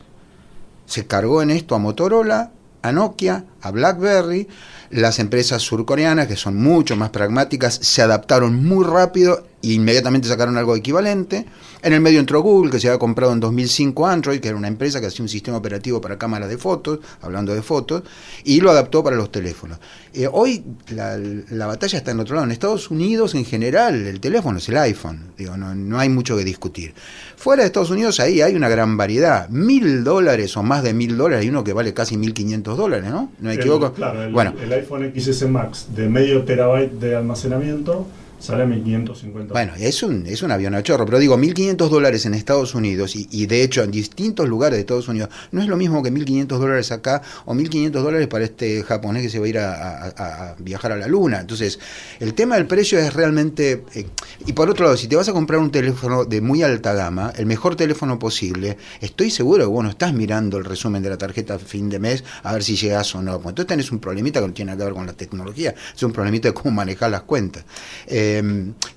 se 0.91 1.07
cargó 1.07 1.41
en 1.41 1.51
esto 1.51 1.74
a 1.74 1.79
Motorola, 1.79 2.51
a 2.81 2.91
Nokia, 2.91 3.45
a 3.62 3.72
BlackBerry. 3.72 4.48
Las 4.89 5.20
empresas 5.20 5.62
surcoreanas, 5.62 6.27
que 6.27 6.36
son 6.36 6.58
mucho 6.58 6.96
más 6.96 7.12
pragmáticas, 7.12 7.75
se 7.82 8.01
adaptaron 8.01 8.63
muy 8.65 8.86
rápido 8.86 9.46
e 9.63 9.74
inmediatamente 9.74 10.27
sacaron 10.27 10.58
algo 10.58 10.75
equivalente. 10.75 11.46
En 11.84 11.94
el 11.94 12.01
medio 12.01 12.20
entró 12.20 12.41
Google, 12.41 12.72
que 12.72 12.80
se 12.80 12.88
había 12.88 13.00
comprado 13.00 13.34
en 13.34 13.39
2005 13.39 14.08
Android, 14.08 14.39
que 14.39 14.50
era 14.50 14.58
una 14.58 14.68
empresa 14.68 15.00
que 15.00 15.08
hacía 15.08 15.24
un 15.24 15.30
sistema 15.30 15.58
operativo 15.58 16.01
para 16.01 16.18
cámaras 16.18 16.50
de 16.50 16.58
fotos, 16.58 17.00
hablando 17.22 17.56
de 17.56 17.62
fotos, 17.62 18.03
y 18.44 18.60
lo 18.60 18.70
adaptó 18.70 19.03
para 19.03 19.15
los 19.15 19.32
teléfonos. 19.32 19.80
Eh, 20.13 20.27
hoy 20.32 20.63
la, 20.89 21.18
la 21.18 21.68
batalla 21.68 21.98
está 21.98 22.12
en 22.12 22.20
otro 22.20 22.36
lado. 22.36 22.46
En 22.46 22.51
Estados 22.51 22.91
Unidos, 22.91 23.34
en 23.34 23.46
general, 23.46 23.96
el 24.08 24.20
teléfono 24.20 24.58
es 24.58 24.68
el 24.70 24.77
iPhone. 24.77 25.32
Digo, 25.38 25.58
no, 25.58 25.74
no 25.74 26.00
hay 26.00 26.10
mucho 26.10 26.36
que 26.38 26.44
discutir. 26.44 26.94
Fuera 27.36 27.63
de 27.63 27.68
Estados 27.68 27.89
Unidos, 27.89 28.20
ahí 28.20 28.41
hay 28.41 28.56
una 28.56 28.70
gran 28.70 28.98
variedad. 28.98 29.50
Mil 29.50 30.03
dólares 30.03 30.56
o 30.58 30.63
más 30.63 30.84
de 30.84 30.94
mil 30.94 31.18
dólares. 31.18 31.44
Hay 31.44 31.50
uno 31.50 31.63
que 31.63 31.74
vale 31.74 31.94
casi 31.94 32.18
mil 32.18 32.34
quinientos 32.34 32.77
dólares, 32.77 33.10
¿no? 33.10 33.32
¿No 33.51 33.55
me 33.58 33.62
El- 33.62 33.67
equivoco? 33.67 33.93
claro, 33.93 34.24
el, 34.24 34.31
bueno, 34.31 34.53
el 34.62 34.72
iPhone 34.74 35.12
XS 35.15 35.48
Max 35.50 35.88
de 35.96 36.08
medio 36.10 36.43
terabyte 36.43 36.91
de 37.00 37.15
almacenamiento 37.15 38.08
sale 38.41 38.63
a 38.63 38.65
1550 38.65 39.53
Bueno, 39.53 39.74
es 39.77 40.03
un, 40.03 40.25
es 40.27 40.41
un 40.43 40.51
avión 40.51 40.75
a 40.75 40.83
chorro, 40.83 41.05
pero 41.05 41.19
digo, 41.19 41.38
1.500 41.38 41.89
dólares 41.89 42.25
en 42.25 42.33
Estados 42.33 42.75
Unidos 42.75 43.15
y, 43.15 43.27
y 43.31 43.45
de 43.45 43.63
hecho 43.63 43.83
en 43.83 43.91
distintos 43.91 44.48
lugares 44.48 44.77
de 44.77 44.81
Estados 44.81 45.07
Unidos, 45.07 45.29
no 45.51 45.62
es 45.62 45.67
lo 45.67 45.77
mismo 45.77 46.01
que 46.03 46.12
1.500 46.12 46.48
dólares 46.48 46.91
acá 46.91 47.21
o 47.45 47.53
1.500 47.53 47.91
dólares 47.91 48.27
para 48.27 48.43
este 48.45 48.83
japonés 48.83 49.24
que 49.24 49.29
se 49.29 49.39
va 49.39 49.45
a 49.45 49.50
ir 49.50 49.57
a, 49.60 50.05
a- 50.07 50.55
viajar 50.60 50.91
a 50.91 50.95
la 50.98 51.07
luna. 51.07 51.39
Entonces, 51.41 51.79
el 52.19 52.33
tema 52.33 52.55
del 52.55 52.67
precio 52.67 53.00
es 53.00 53.13
realmente... 53.13 53.83
eh, 53.95 54.05
y 54.45 54.53
por 54.53 54.69
otro 54.69 54.86
lado, 54.86 54.98
si 54.98 55.07
te 55.07 55.15
vas 55.15 55.29
a 55.29 55.33
comprar 55.33 55.60
un 55.60 55.71
teléfono 55.71 56.25
de 56.25 56.41
muy 56.41 56.63
alta 56.63 56.93
gama, 56.93 57.31
el 57.38 57.45
mejor 57.45 57.75
teléfono 57.75 58.17
posible, 58.19 58.77
estoy 59.01 59.29
seguro 59.29 59.63
que 59.65 59.69
vos 59.69 59.83
no 59.83 59.89
estás 59.89 60.13
mirando 60.13 60.57
el 60.57 60.65
resumen 60.65 61.01
de 61.03 61.10
la 61.10 61.17
tarjeta 61.17 61.55
a 61.55 61.60
fin 61.60 61.89
de 61.89 62.00
mes 62.00 62.24
a 62.43 62.53
ver 62.53 62.63
si 62.63 62.75
llegas 62.75 63.13
o 63.15 63.21
no. 63.21 63.36
Entonces 63.36 63.67
tenés 63.67 63.91
un 63.91 64.00
problemita 64.00 64.39
que 64.41 64.48
no 64.48 64.53
tiene 64.53 64.75
que 64.77 64.83
ver 64.83 64.93
con 64.93 65.05
la 65.05 65.13
tecnología, 65.13 65.74
es 65.95 66.03
un 66.03 66.12
problemita 66.12 66.48
de 66.50 66.53
cómo 66.53 66.71
manejar 66.71 67.12
las 67.12 67.21
cuentas. 67.24 67.65
Eh, 68.07 68.30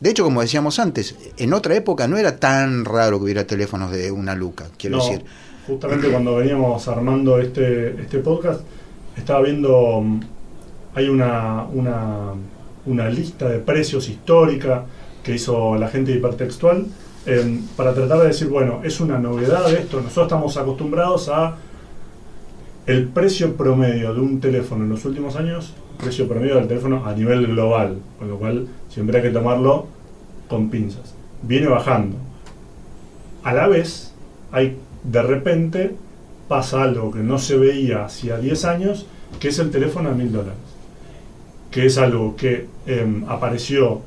de 0.00 0.10
hecho, 0.10 0.24
como 0.24 0.40
decíamos 0.40 0.78
antes, 0.78 1.16
en 1.36 1.52
otra 1.52 1.74
época 1.74 2.06
no 2.08 2.16
era 2.16 2.36
tan 2.38 2.84
raro 2.84 3.18
que 3.18 3.24
hubiera 3.24 3.46
teléfonos 3.46 3.90
de 3.90 4.10
una 4.10 4.34
luca, 4.34 4.66
quiero 4.78 4.98
No, 4.98 5.04
decir. 5.04 5.24
Justamente 5.66 6.08
cuando 6.10 6.36
veníamos 6.36 6.86
armando 6.88 7.38
este, 7.38 8.00
este 8.00 8.18
podcast, 8.18 8.60
estaba 9.16 9.40
viendo, 9.42 10.00
mm, 10.02 10.20
hay 10.94 11.08
una, 11.08 11.64
una, 11.72 12.32
una 12.86 13.08
lista 13.08 13.48
de 13.48 13.58
precios 13.58 14.08
histórica 14.08 14.84
que 15.22 15.34
hizo 15.34 15.76
la 15.76 15.88
gente 15.88 16.12
de 16.12 16.18
hipertextual 16.18 16.86
eh, 17.26 17.60
para 17.76 17.94
tratar 17.94 18.18
de 18.20 18.26
decir, 18.28 18.48
bueno, 18.48 18.82
es 18.84 19.00
una 19.00 19.18
novedad 19.18 19.72
esto, 19.72 20.00
nosotros 20.02 20.26
estamos 20.26 20.56
acostumbrados 20.58 21.30
a 21.30 21.56
el 22.86 23.08
precio 23.08 23.56
promedio 23.56 24.12
de 24.12 24.20
un 24.20 24.40
teléfono 24.40 24.84
en 24.84 24.90
los 24.90 25.04
últimos 25.06 25.36
años, 25.36 25.72
precio 25.98 26.28
promedio 26.28 26.56
del 26.56 26.68
teléfono 26.68 27.04
a 27.06 27.14
nivel 27.14 27.46
global, 27.46 27.98
con 28.18 28.28
lo 28.28 28.38
cual 28.38 28.66
siempre 28.88 29.18
hay 29.18 29.22
que 29.24 29.30
tomarlo 29.30 29.86
con 30.48 30.70
pinzas. 30.70 31.14
Viene 31.42 31.68
bajando. 31.68 32.16
A 33.42 33.52
la 33.52 33.68
vez, 33.68 34.14
hay 34.52 34.76
de 35.04 35.22
repente 35.22 35.94
pasa 36.48 36.82
algo 36.82 37.10
que 37.10 37.20
no 37.20 37.38
se 37.38 37.56
veía 37.56 38.04
hacía 38.04 38.38
10 38.38 38.64
años, 38.64 39.06
que 39.38 39.48
es 39.48 39.58
el 39.58 39.70
teléfono 39.70 40.10
a 40.10 40.12
mil 40.12 40.32
dólares. 40.32 40.54
Que 41.70 41.86
es 41.86 41.98
algo 41.98 42.36
que 42.36 42.66
em, 42.86 43.24
apareció 43.28 44.00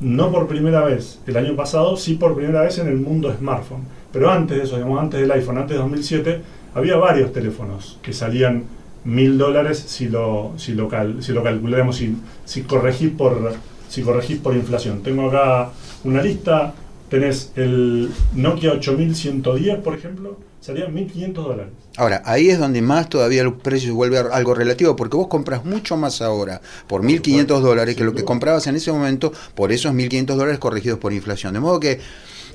no 0.00 0.30
por 0.30 0.46
primera 0.46 0.84
vez 0.84 1.20
el 1.26 1.36
año 1.36 1.56
pasado, 1.56 1.96
sí 1.96 2.14
por 2.14 2.36
primera 2.36 2.62
vez 2.62 2.78
en 2.78 2.88
el 2.88 2.96
mundo 2.96 3.34
smartphone. 3.36 3.82
Pero 4.12 4.30
antes 4.30 4.56
de 4.56 4.64
eso, 4.64 4.76
digamos, 4.76 5.00
antes 5.00 5.20
del 5.20 5.30
iPhone, 5.32 5.58
antes 5.58 5.76
de 5.76 5.82
2007, 5.82 6.40
había 6.74 6.96
varios 6.96 7.32
teléfonos 7.32 7.98
que 8.02 8.12
salían 8.12 8.64
mil 9.08 9.38
dólares 9.38 9.82
si 9.86 10.08
lo, 10.08 10.52
si 10.58 10.74
lo, 10.74 10.88
cal- 10.88 11.22
si 11.22 11.32
lo 11.32 11.42
calculamos, 11.42 11.96
si, 11.96 12.14
si, 12.44 12.62
corregís 12.62 13.10
por, 13.10 13.54
si 13.88 14.02
corregís 14.02 14.38
por 14.38 14.54
inflación. 14.54 15.02
Tengo 15.02 15.28
acá 15.28 15.70
una 16.04 16.22
lista, 16.22 16.74
tenés 17.08 17.52
el 17.56 18.10
Nokia 18.34 18.72
8110, 18.72 19.78
por 19.78 19.94
ejemplo, 19.94 20.36
salía 20.60 20.88
1500 20.88 21.44
dólares. 21.44 21.72
Ahora, 21.96 22.22
ahí 22.26 22.48
es 22.50 22.58
donde 22.58 22.80
más 22.82 23.08
todavía 23.08 23.42
el 23.42 23.54
precio 23.54 23.94
vuelve 23.94 24.18
algo 24.18 24.54
relativo, 24.54 24.94
porque 24.94 25.16
vos 25.16 25.26
compras 25.26 25.64
mucho 25.64 25.96
más 25.96 26.20
ahora 26.22 26.60
por 26.86 27.02
1.500 27.02 27.60
dólares 27.60 27.96
que 27.96 28.04
lo 28.04 28.14
que 28.14 28.24
comprabas 28.24 28.66
en 28.68 28.76
ese 28.76 28.92
momento 28.92 29.32
por 29.54 29.72
esos 29.72 29.92
1.500 29.94 30.26
dólares 30.36 30.58
corregidos 30.58 30.98
por 31.00 31.12
inflación. 31.12 31.54
De 31.54 31.60
modo 31.60 31.80
que 31.80 31.98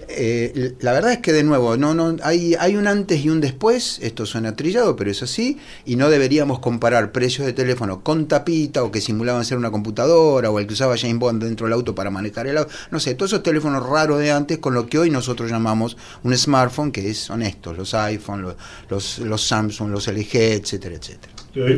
eh, 0.10 0.76
la 0.80 0.94
verdad 0.94 1.14
es 1.14 1.20
que 1.20 1.34
de 1.34 1.44
nuevo, 1.44 1.78
no, 1.78 1.94
no, 1.94 2.16
hay, 2.24 2.56
hay 2.60 2.76
un 2.76 2.88
antes 2.88 3.24
y 3.24 3.30
un 3.30 3.42
después, 3.42 4.00
esto 4.02 4.26
suena 4.26 4.56
trillado, 4.56 4.96
pero 4.96 5.12
es 5.12 5.24
así, 5.24 5.58
y 5.86 5.96
no 5.96 6.10
deberíamos 6.10 6.60
comparar 6.60 7.12
precios 7.12 7.46
de 7.46 7.54
teléfono 7.54 8.02
con 8.04 8.28
tapita 8.28 8.84
o 8.84 8.92
que 8.92 9.02
simulaban 9.02 9.46
ser 9.46 9.58
una 9.58 9.72
computadora 9.72 10.50
o 10.50 10.60
el 10.60 10.68
que 10.68 10.74
usaba 10.74 10.98
James 10.98 11.20
Bond 11.20 11.44
dentro 11.44 11.66
del 11.66 11.74
auto 11.74 11.96
para 11.96 12.10
manejar 12.10 12.48
el 12.48 12.58
auto, 12.58 12.72
no 12.92 13.00
sé, 13.00 13.16
todos 13.16 13.32
esos 13.32 13.44
teléfonos 13.44 13.88
raros 13.88 14.20
de 14.20 14.32
antes 14.32 14.58
con 14.58 14.74
lo 14.74 14.88
que 14.88 15.00
hoy 15.00 15.10
nosotros 15.10 15.50
llamamos 15.50 15.98
un 16.24 16.36
smartphone, 16.38 16.92
que 16.92 17.14
son 17.14 17.42
estos, 17.42 17.78
los 17.78 17.94
iPhone, 17.94 18.42
los, 18.90 19.20
los, 19.20 19.42
Samsung, 19.42 19.90
los 19.92 20.08
LG, 20.08 20.36
etcétera, 20.36 20.96
etcétera. 20.96 21.34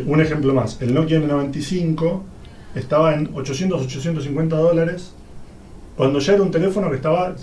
Un 0.05 0.21
ejemplo 0.21 0.53
más. 0.53 0.81
El 0.81 0.93
Nokia 0.93 1.19
N95 1.19 2.21
estaba 2.75 3.13
en 3.13 3.29
800, 3.33 3.81
850 3.81 4.55
dólares, 4.55 5.11
cuando 5.95 6.19
ya 6.19 6.33
era 6.33 6.43
un 6.43 6.51
teléfono 6.51 6.89
que 6.89 6.97
estaba 6.97 7.35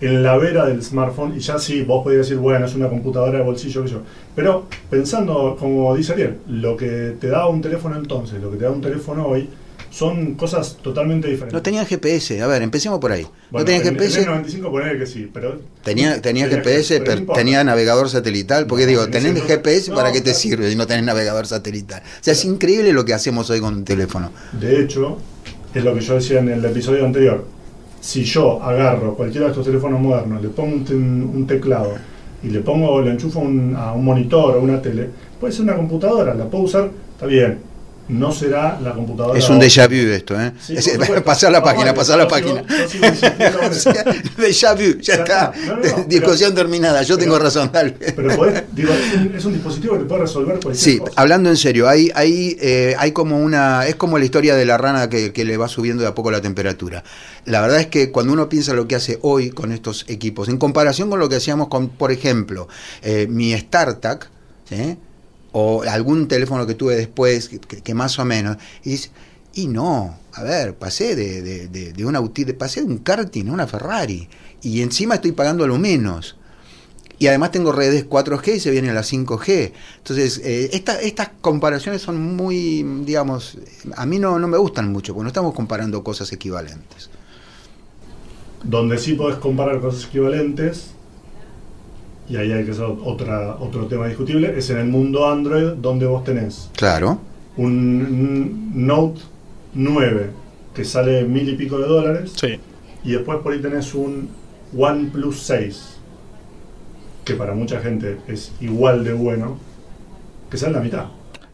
en 0.00 0.22
la 0.22 0.36
vera 0.36 0.66
del 0.66 0.82
smartphone 0.82 1.36
y 1.36 1.40
ya 1.40 1.58
sí, 1.58 1.82
vos 1.82 2.04
podías 2.04 2.22
decir, 2.28 2.36
bueno, 2.36 2.66
es 2.66 2.74
una 2.74 2.88
computadora 2.88 3.38
de 3.38 3.44
bolsillo, 3.44 3.84
que 3.84 3.90
yo. 3.90 4.00
Pero 4.34 4.66
pensando, 4.90 5.56
como 5.58 5.94
dice 5.96 6.12
Ariel, 6.12 6.36
lo 6.48 6.76
que 6.76 7.14
te 7.20 7.28
da 7.28 7.46
un 7.48 7.62
teléfono 7.62 7.96
entonces, 7.96 8.40
lo 8.40 8.50
que 8.50 8.56
te 8.58 8.64
da 8.64 8.70
un 8.70 8.80
teléfono 8.82 9.26
hoy, 9.26 9.48
son 9.90 10.34
cosas 10.34 10.76
totalmente 10.82 11.26
diferentes. 11.28 11.54
No 11.54 11.62
tenían 11.62 11.86
GPS, 11.86 12.42
a 12.42 12.46
ver, 12.46 12.60
empecemos 12.60 12.98
por 12.98 13.12
ahí. 13.12 13.26
no 13.50 13.64
tenían 13.64 13.82
GPS. 13.82 14.20
El 14.20 14.26
N95 14.26 14.70
ponele 14.70 14.98
que 14.98 15.06
sí, 15.06 15.30
pero... 15.32 15.58
Tenía, 15.82 16.20
tenía 16.20 16.48
GPS, 16.48 17.00
pero 17.00 17.24
tenía 17.32 17.64
navegador 17.64 18.10
satelital, 18.10 18.66
porque 18.66 18.84
No, 18.84 18.88
digo, 18.90 19.04
en 19.04 19.10
tenés 19.10 19.32
no- 19.32 19.40
GPS, 19.40 19.90
¿para 19.92 20.12
qué 20.12 20.20
te 20.20 20.34
sirve 20.34 20.68
si 20.68 20.76
no 20.76 20.86
tenés 20.86 21.04
navegador 21.04 21.46
satelital? 21.46 22.02
O 22.04 22.18
sea, 22.24 22.32
es 22.34 22.44
increíble 22.44 22.92
lo 22.92 23.06
que 23.06 23.14
hacemos 23.14 23.48
hoy 23.48 23.60
con 23.60 23.72
un 23.74 23.84
teléfono. 23.84 24.32
De 24.60 24.82
hecho, 24.82 25.16
es 25.72 25.82
lo 25.82 25.94
que 25.94 26.00
yo 26.02 26.14
decía 26.16 26.40
en 26.40 26.48
el 26.50 26.62
episodio 26.64 27.04
anterior. 27.06 27.46
Si 28.00 28.22
yo 28.24 28.62
agarro 28.62 29.14
cualquiera 29.14 29.46
de 29.46 29.52
estos 29.52 29.66
teléfonos 29.66 30.00
modernos, 30.00 30.40
le 30.42 30.48
pongo 30.48 30.76
un, 30.76 30.84
te- 30.84 30.94
un 30.94 31.46
teclado 31.46 31.92
y 32.42 32.48
le 32.50 32.60
pongo, 32.60 33.00
le 33.00 33.10
enchufo 33.12 33.40
un- 33.40 33.74
a 33.76 33.92
un 33.92 34.04
monitor 34.04 34.56
o 34.56 34.60
una 34.62 34.80
tele, 34.80 35.10
puede 35.40 35.52
ser 35.52 35.64
una 35.64 35.76
computadora, 35.76 36.34
la 36.34 36.44
puedo 36.48 36.64
usar, 36.64 36.90
está 37.12 37.26
bien. 37.26 37.58
No 38.08 38.30
será 38.32 38.78
la 38.80 38.92
computadora. 38.92 39.36
Es 39.38 39.48
un 39.50 39.58
déjà 39.60 39.88
vu 39.88 39.94
esto, 40.12 40.40
¿eh? 40.40 40.52
Sí, 40.64 40.76
Es- 40.76 40.96
pasar 41.24 41.50
la 41.50 41.58
No, 41.58 41.64
página, 41.64 41.86
vale, 41.86 41.96
pasar 41.96 42.18
la 42.18 42.28
página. 42.28 42.62
déjà 44.38 44.74
vu, 44.74 45.00
ya 45.00 45.16
Ya 45.16 45.22
está. 45.22 45.52
está. 45.54 45.66
No, 45.66 45.76
no, 45.76 45.82
no, 45.98 46.04
Discusión 46.04 46.54
terminada, 46.54 47.02
yo 47.02 47.16
pero- 47.16 47.24
tengo 47.24 47.38
razón, 47.38 47.70
dale. 47.72 47.92
Pero 47.92 48.30
podés- 48.36 48.64
digo, 48.72 48.92
es, 48.92 49.14
un, 49.20 49.34
es 49.34 49.44
un 49.44 49.52
dispositivo 49.54 49.98
que 49.98 50.04
puede 50.04 50.22
resolver 50.22 50.60
cualquier 50.60 50.76
Sí, 50.76 50.98
cosa. 50.98 51.12
hablando 51.16 51.50
en 51.50 51.56
serio, 51.56 51.88
hay, 51.88 52.10
hay, 52.14 52.56
eh, 52.60 52.94
hay 52.98 53.12
como 53.12 53.38
una. 53.38 53.86
Es 53.86 53.96
como 53.96 54.18
la 54.18 54.24
historia 54.24 54.54
de 54.54 54.64
la 54.64 54.78
rana 54.78 55.08
que, 55.08 55.32
que 55.32 55.44
le 55.44 55.56
va 55.56 55.68
subiendo 55.68 56.02
de 56.02 56.08
a 56.08 56.14
poco 56.14 56.30
la 56.30 56.40
temperatura. 56.40 57.02
La 57.44 57.60
verdad 57.60 57.80
es 57.80 57.86
que 57.86 58.10
cuando 58.10 58.32
uno 58.32 58.48
piensa 58.48 58.72
lo 58.74 58.86
que 58.88 58.94
hace 58.96 59.18
hoy 59.22 59.50
con 59.50 59.72
estos 59.72 60.04
equipos, 60.08 60.48
en 60.48 60.58
comparación 60.58 61.10
con 61.10 61.18
lo 61.18 61.28
que 61.28 61.36
hacíamos 61.36 61.68
con, 61.68 61.88
por 61.88 62.12
ejemplo, 62.12 62.68
eh, 63.02 63.26
mi 63.28 63.56
StarTAC, 63.56 64.28
¿sí? 64.68 64.96
O 65.58 65.82
algún 65.84 66.28
teléfono 66.28 66.66
que 66.66 66.74
tuve 66.74 66.96
después, 66.96 67.48
que, 67.48 67.94
más 67.94 68.18
o 68.18 68.26
menos, 68.26 68.58
y 68.84 68.90
dices, 68.90 69.10
y 69.54 69.68
no, 69.68 70.18
a 70.34 70.42
ver, 70.42 70.74
pasé 70.74 71.16
de, 71.16 71.40
de, 71.40 71.68
de, 71.68 71.94
de- 71.94 72.54
pasé 72.54 72.82
de 72.82 72.86
un 72.88 72.98
karting 72.98 73.48
a 73.48 73.52
una 73.54 73.66
Ferrari, 73.66 74.28
y 74.60 74.82
encima 74.82 75.14
estoy 75.14 75.32
pagando 75.32 75.66
lo 75.66 75.78
menos. 75.78 76.36
Y 77.18 77.28
además 77.28 77.52
tengo 77.52 77.72
redes 77.72 78.04
4G 78.06 78.56
y 78.56 78.60
se 78.60 78.70
viene 78.70 78.92
la 78.92 79.02
5G. 79.02 79.72
Entonces, 79.96 80.42
eh, 80.44 80.68
esta- 80.74 81.00
estas 81.00 81.30
comparaciones 81.40 82.02
son 82.02 82.36
muy, 82.36 82.82
digamos, 83.06 83.56
a 83.96 84.04
mí 84.04 84.18
no, 84.18 84.38
no 84.38 84.48
me 84.48 84.58
gustan 84.58 84.92
mucho, 84.92 85.14
porque 85.14 85.22
no 85.22 85.28
estamos 85.28 85.54
comparando 85.54 86.04
cosas 86.04 86.30
equivalentes. 86.34 87.08
Donde 88.62 88.98
sí 88.98 89.14
podés 89.14 89.38
comparar 89.38 89.80
cosas 89.80 90.04
equivalentes 90.04 90.90
y 92.28 92.36
ahí 92.36 92.50
hay 92.52 92.64
que 92.64 92.72
hacer 92.72 92.84
otra, 92.84 93.56
otro 93.60 93.86
tema 93.86 94.06
discutible, 94.06 94.56
es 94.58 94.68
en 94.70 94.78
el 94.78 94.86
mundo 94.88 95.26
Android 95.28 95.72
donde 95.80 96.06
vos 96.06 96.24
tenés 96.24 96.70
Claro. 96.76 97.18
un 97.56 98.70
Note 98.86 99.20
9 99.74 100.30
que 100.74 100.84
sale 100.84 101.24
mil 101.24 101.48
y 101.48 101.54
pico 101.56 101.78
de 101.78 101.86
dólares 101.86 102.32
Sí. 102.36 102.58
y 103.04 103.12
después 103.12 103.38
por 103.38 103.52
ahí 103.52 103.60
tenés 103.60 103.94
un 103.94 104.28
OnePlus 104.76 105.40
6 105.42 105.96
que 107.24 107.34
para 107.34 107.54
mucha 107.54 107.80
gente 107.80 108.18
es 108.28 108.52
igual 108.60 109.04
de 109.04 109.12
bueno 109.12 109.58
que 110.50 110.56
sale 110.56 110.74
la 110.74 110.80
mitad. 110.80 111.04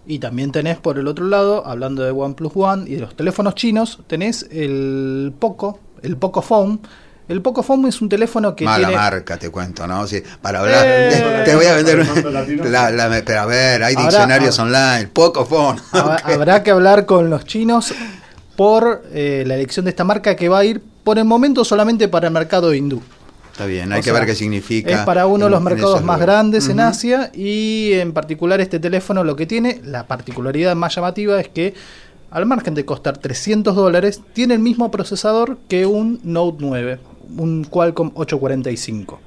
Y 0.07 0.19
también 0.19 0.51
tenés 0.53 0.79
por 0.79 0.99
el 0.99 1.07
otro 1.07 1.27
lado, 1.27 1.65
hablando 1.67 2.03
de 2.03 2.11
OnePlus 2.11 2.53
One 2.57 2.91
y 2.91 2.97
de 2.97 3.01
los 3.03 3.15
teléfonos 3.15 3.55
chinos, 3.55 4.01
tenés 4.07 4.47
el 4.51 5.33
Poco, 5.39 5.79
el 6.03 6.17
Poco 6.17 6.43
Phone. 6.43 6.81
El 7.29 7.41
Poco 7.41 7.63
Phone 7.63 7.87
es 7.89 8.01
un 8.03 8.09
teléfono 8.09 8.55
que 8.55 8.65
Mala 8.65 8.89
tiene... 8.89 9.01
marca, 9.03 9.37
te 9.39 9.49
cuento, 9.51 9.87
¿no? 9.87 10.07
Sí, 10.07 10.23
para 10.43 10.61
hablar, 10.61 10.85
Eh. 10.87 11.43
te, 11.45 11.55
voy 11.55 11.67
a 11.67 11.77
vender. 11.77 12.07
La, 12.69 12.91
la- 12.91 13.23
pero 13.25 13.41
a 13.41 13.47
ver, 13.47 13.83
hay 13.85 13.95
Habrá- 13.95 14.03
diccionarios 14.09 14.59
online, 14.59 15.09
poco 15.13 15.47
phone. 15.47 15.79
Habrá- 15.93 16.17
Habrá 16.25 16.63
que 16.63 16.71
hablar 16.73 17.07
con 17.07 17.31
los 17.31 17.45
chinos 17.45 17.95
por 18.57 19.03
eh, 19.13 19.45
la 19.47 19.55
elección 19.55 19.85
de 19.85 19.91
esta 19.91 20.05
marca 20.05 20.37
que 20.37 20.49
va 20.49 20.59
a 20.59 20.65
ir 20.65 20.83
por 21.05 21.19
el 21.19 21.25
momento 21.25 21.65
solamente 21.65 22.09
para 22.09 22.27
el 22.27 22.33
mercado 22.35 22.75
hindú. 22.75 23.01
Está 23.53 23.67
bien, 23.67 23.93
hay 23.93 23.99
O 24.01 24.03
que 24.03 24.11
sea, 24.11 24.13
ver 24.15 24.27
qué 24.27 24.35
significa. 24.35 24.91
Es 24.91 24.99
para 25.01 25.27
uno 25.27 25.45
de 25.47 25.51
los 25.51 25.63
mercados 25.63 26.03
más 26.03 26.19
grandes 26.21 26.69
en. 26.69 26.81
Asia 26.81 27.31
y 27.35 27.93
en 27.95 28.13
particular 28.13 28.61
este 28.61 28.79
teléfono 28.81 29.25
lo 29.25 29.37
que 29.37 29.47
tiene, 29.47 29.81
la 29.85 30.07
particularidad 30.07 30.75
más 30.75 30.95
llamativa 30.95 31.41
es 31.41 31.49
que 31.49 31.75
al 32.31 32.47
margen 32.47 32.75
de 32.75 32.87
costar 32.87 33.19
300 33.19 33.77
dólares, 33.77 34.23
tiene 34.33 34.55
el 34.55 34.61
mismo 34.61 34.91
procesador 34.91 35.59
que 35.69 35.85
un 35.85 36.19
Note 36.25 36.57
9, 36.61 36.99
un 37.39 37.65
Qualcomm 37.65 38.11
845. 38.15 39.21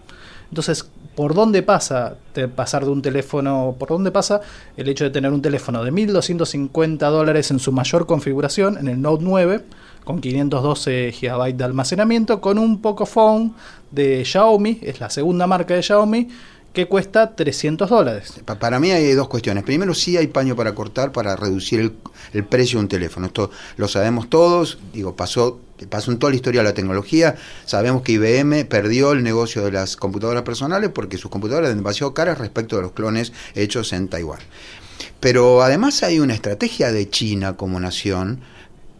Entonces, 0.49 0.85
¿por 1.15 1.33
dónde 1.33 1.63
pasa 1.63 2.17
pasar 2.55 2.85
de 2.85 2.91
un 2.91 3.01
teléfono, 3.01 3.75
por 3.79 3.89
dónde 3.89 4.11
pasa 4.11 4.41
el 4.77 4.87
hecho 4.89 5.03
de 5.05 5.09
tener 5.09 5.31
un 5.31 5.41
teléfono 5.41 5.83
de 5.83 5.91
1.250 5.91 6.97
dólares 7.09 7.51
en 7.51 7.59
su 7.59 7.71
mayor 7.71 8.05
configuración, 8.05 8.77
en 8.77 8.87
el 8.87 9.01
Note 9.01 9.23
9, 9.25 9.61
con 10.03 10.21
512 10.21 11.13
GB 11.19 11.53
de 11.55 11.63
almacenamiento, 11.63 12.41
con 12.41 12.57
un 12.59 12.81
Pocophone 12.81 13.53
de 13.91 14.23
Xiaomi, 14.23 14.79
es 14.83 14.99
la 14.99 15.09
segunda 15.09 15.47
marca 15.47 15.73
de 15.73 15.81
Xiaomi, 15.81 16.27
que 16.73 16.87
cuesta 16.87 17.35
300 17.35 17.89
dólares. 17.89 18.33
Pa- 18.43 18.59
Para 18.59 18.79
mí 18.79 18.91
hay 18.91 19.13
dos 19.13 19.29
cuestiones. 19.29 19.63
Primero, 19.63 19.93
sí 19.93 20.17
hay 20.17 20.27
paño 20.27 20.55
para 20.57 20.75
cortar 20.75 21.11
para 21.13 21.35
reducir 21.37 21.95
el 22.33 22.43
precio 22.43 22.77
de 22.79 22.83
un 22.83 22.89
teléfono. 22.89 23.27
Esto 23.27 23.49
lo 23.77 23.87
sabemos 23.87 24.29
todos. 24.29 24.77
Digo, 24.93 25.15
pasó, 25.15 25.59
pasó 25.89 26.11
en 26.11 26.19
toda 26.19 26.31
la 26.31 26.37
historia 26.37 26.61
de 26.61 26.69
la 26.69 26.73
tecnología. 26.73 27.35
Sabemos 27.65 28.01
que 28.01 28.13
IBM 28.13 28.65
perdió 28.65 29.11
el 29.11 29.23
negocio 29.23 29.63
de 29.63 29.71
las 29.71 29.97
computadoras 29.97 30.43
personales 30.43 30.89
porque 30.93 31.17
sus 31.17 31.29
computadoras 31.29 31.67
eran 31.67 31.79
demasiado 31.79 32.13
caras 32.13 32.37
respecto 32.37 32.75
de 32.77 32.83
los 32.83 32.93
clones 32.93 33.33
hechos 33.55 33.91
en 33.93 34.07
Taiwán. 34.07 34.39
Pero 35.19 35.61
además 35.61 36.03
hay 36.03 36.19
una 36.19 36.33
estrategia 36.33 36.91
de 36.91 37.09
China 37.09 37.57
como 37.57 37.79
nación 37.79 38.41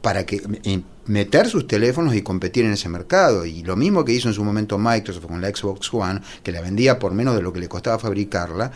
para 0.02 0.26
que 0.26 0.42
eh, 0.64 0.82
meter 1.06 1.50
sus 1.50 1.68
teléfonos 1.68 2.16
y 2.16 2.22
competir 2.22 2.66
en 2.66 2.74
ese 2.74 2.90
mercado. 2.90 3.46
Y 3.46 3.64
lo 3.64 3.76
mismo 3.76 4.06
que 4.06 4.14
hizo 4.14 4.28
en 4.28 4.34
su 4.34 4.44
momento 4.44 4.78
Microsoft 4.78 5.26
con 5.26 5.42
la 5.42 5.50
Xbox 5.50 5.94
One, 5.94 6.22
que 6.44 6.52
la 6.52 6.62
vendía 6.62 7.00
por 7.00 7.14
menos 7.14 7.36
de 7.36 7.42
lo 7.42 7.54
que 7.54 7.60
le 7.60 7.68
costaba 7.68 7.98
fabricarla. 8.00 8.72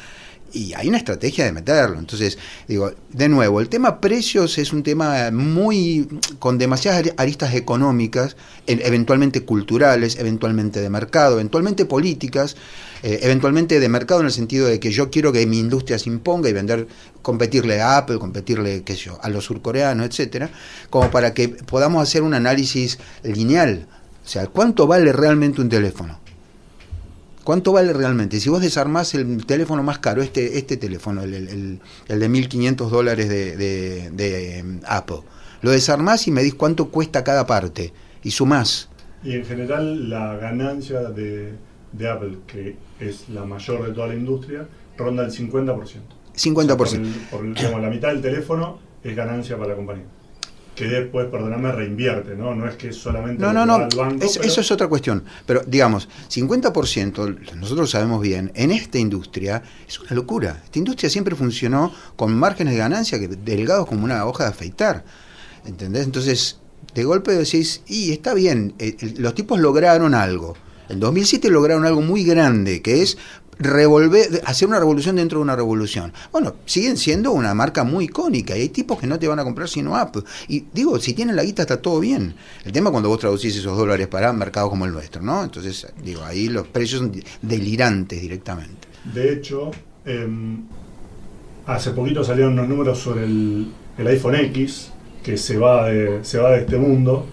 Y 0.52 0.74
hay 0.74 0.90
una 0.90 0.98
estrategia 0.98 1.46
de 1.46 1.52
meterlo. 1.52 2.00
Entonces, 2.00 2.38
digo, 2.68 2.92
de 3.14 3.30
nuevo, 3.30 3.62
el 3.62 3.70
tema 3.70 4.02
precios 4.02 4.58
es 4.58 4.74
un 4.74 4.84
tema 4.84 5.30
muy 5.32 6.08
con 6.40 6.58
demasiadas 6.58 7.04
ari- 7.06 7.14
aristas 7.18 7.54
económicas, 7.54 8.36
e- 8.66 8.80
eventualmente 8.84 9.44
culturales, 9.46 10.18
eventualmente 10.18 10.82
de 10.82 10.90
mercado, 10.90 11.36
eventualmente 11.36 11.86
políticas, 11.86 12.56
eh, 13.04 13.20
eventualmente 13.22 13.80
de 13.80 13.90
mercado 13.90 14.22
en 14.22 14.26
el 14.28 14.32
sentido 14.32 14.68
de 14.68 14.80
que 14.80 14.92
yo 14.92 15.10
quiero 15.12 15.32
que 15.32 15.46
mi 15.46 15.60
industria 15.60 16.00
se 16.00 16.10
imponga 16.10 16.50
y 16.50 16.54
vender, 16.54 16.88
competirle 17.22 17.80
a 17.82 17.98
Apple, 17.98 18.18
competirle, 18.18 18.84
qué 18.84 18.94
sé 18.96 19.04
yo, 19.06 19.20
a 19.22 19.30
los 19.30 19.46
surcoreanos, 19.46 20.08
etcétera, 20.08 20.50
como 20.90 21.12
para 21.12 21.34
que 21.34 21.50
podamos 21.50 22.02
hacer 22.04 22.24
un 22.24 22.34
análisis 22.34 22.98
lineal. 23.24 23.88
O 24.26 24.28
sea, 24.28 24.48
¿cuánto 24.48 24.86
vale 24.88 25.12
realmente 25.12 25.62
un 25.62 25.70
teléfono? 25.70 26.19
¿Cuánto 27.50 27.72
vale 27.72 27.94
realmente? 27.94 28.40
Si 28.40 28.48
vos 28.48 28.62
desarmás 28.62 29.16
el 29.16 29.44
teléfono 29.44 29.82
más 29.82 29.98
caro, 29.98 30.22
este, 30.22 30.60
este 30.60 30.78
teléfono, 30.78 31.24
el, 31.24 31.34
el- 31.34 31.80
el- 32.08 32.20
de 32.20 32.30
1.500 32.30 32.92
dólares 32.92 33.28
de, 33.28 33.58
de- 33.58 34.12
de, 34.12 34.60
em, 34.60 34.80
Apple, 34.86 35.22
lo 35.64 35.72
desarmás 35.72 36.28
y 36.28 36.32
medís 36.32 36.54
cuánto 36.54 36.90
cuesta 36.90 37.24
cada 37.24 37.48
parte 37.48 37.92
y 38.22 38.30
sumás. 38.30 38.90
Y 39.24 39.34
en 39.34 39.46
general 39.46 40.12
la 40.12 40.36
ganancia 40.36 41.00
de, 41.10 41.54
de 41.92 42.08
Apple, 42.08 42.38
que 42.46 42.76
es 43.00 43.28
la 43.30 43.44
mayor 43.46 43.84
de 43.88 43.94
toda 43.96 44.06
la 44.10 44.14
industria, 44.14 44.68
ronda 44.96 45.26
el 45.26 45.32
50%. 45.32 46.04
50%. 46.36 46.78
Por, 46.78 46.88
el- 46.88 47.14
por 47.32 47.46
el- 47.46 47.56
digamos, 47.56 47.82
la 47.82 47.90
mitad 47.90 48.10
del 48.10 48.22
teléfono 48.22 48.78
es 49.04 49.16
ganancia 49.16 49.58
para 49.58 49.70
la 49.70 49.76
compañía. 49.76 50.06
Que 50.80 50.86
después, 50.88 51.28
perdóname, 51.28 51.72
reinvierte, 51.74 52.36
¿no? 52.36 52.56
No 52.56 52.66
es 52.68 52.76
que 52.76 52.94
solamente 52.94 53.42
No, 53.42 53.52
no, 53.52 53.66
no, 53.66 53.76
al 53.76 53.90
banco, 53.96 54.24
es- 54.26 54.38
pero- 54.38 54.48
eso 54.50 54.62
es 54.62 54.72
otra 54.72 54.88
cuestión. 54.88 55.24
Pero 55.46 55.62
digamos, 55.68 56.08
50%, 56.30 57.36
nosotros 57.58 57.92
sabemos 57.92 58.22
bien, 58.22 58.52
en 58.56 58.72
esta 58.72 58.98
industria 58.98 59.62
es 59.88 60.00
una 60.00 60.12
locura. 60.12 60.62
Esta 60.64 60.80
industria 60.80 61.10
siempre 61.10 61.36
funcionó 61.36 61.94
con 62.16 62.34
márgenes 62.34 62.74
de 62.74 62.80
ganancia 62.80 63.20
que 63.20 63.28
delgados 63.28 63.88
como 63.88 64.06
una 64.06 64.26
hoja 64.26 64.46
de 64.46 64.50
afeitar. 64.52 65.04
¿Entendés? 65.66 66.06
Entonces, 66.06 66.60
de 66.96 67.04
golpe 67.04 67.34
decís, 67.34 67.82
y 67.88 68.12
está 68.12 68.34
bien, 68.34 68.74
eh, 68.80 68.96
los 69.18 69.36
tipos 69.36 69.60
lograron 69.60 70.14
algo. 70.14 70.56
En 70.88 71.00
2007 71.00 71.50
lograron 71.52 71.86
algo 71.86 72.02
muy 72.02 72.24
grande, 72.24 72.82
que 72.82 73.04
es 73.04 73.18
revolver, 73.60 74.42
hacer 74.46 74.68
una 74.68 74.80
revolución 74.80 75.18
dentro 75.18 75.40
de 75.40 75.44
una 75.44 75.56
revolución. 75.56 76.14
Bueno, 76.32 76.56
siguen 76.66 76.98
siendo 76.98 77.32
una 77.32 77.54
marca 77.54 77.84
muy 77.84 78.06
icónica 78.06 78.58
y 78.58 78.62
hay 78.62 78.70
tipos 78.70 79.00
que 79.00 79.06
no 79.06 79.20
te 79.20 79.28
van 79.28 79.40
a 79.40 79.44
comprar 79.44 79.68
sino 79.68 79.96
Apple. 79.96 80.24
Y 80.48 80.66
digo, 80.74 80.98
si 81.00 81.14
tienen 81.14 81.36
la 81.36 81.44
guita 81.44 81.64
está 81.64 81.82
todo 81.82 82.00
bien. 82.00 82.34
El 82.64 82.72
tema 82.72 82.90
es 82.90 82.92
cuando 82.92 83.10
vos 83.10 83.20
traducís 83.20 83.56
esos 83.56 83.78
dólares 83.78 84.08
para 84.08 84.32
mercados 84.32 84.70
como 84.70 84.86
el 84.86 84.94
nuestro, 84.94 85.22
¿no? 85.22 85.44
Entonces, 85.44 85.88
digo, 86.04 86.24
ahí 86.24 86.48
los 86.48 86.68
precios 86.68 87.02
son 87.02 87.12
delirantes 87.42 88.22
directamente. 88.22 88.88
De 89.14 89.34
hecho, 89.34 89.72
em, 90.06 90.64
hace 91.66 91.92
poquito 91.92 92.24
salieron 92.24 92.54
unos 92.54 92.70
números 92.70 92.98
sobre 92.98 93.26
el, 93.26 93.72
el 93.98 94.08
iPhone 94.08 94.36
X, 94.36 94.92
que 95.22 95.38
se 95.38 95.58
va 95.58 95.90
de, 95.90 96.24
se 96.24 96.38
va 96.38 96.52
de 96.52 96.62
este 96.62 96.78
mundo, 96.78 97.28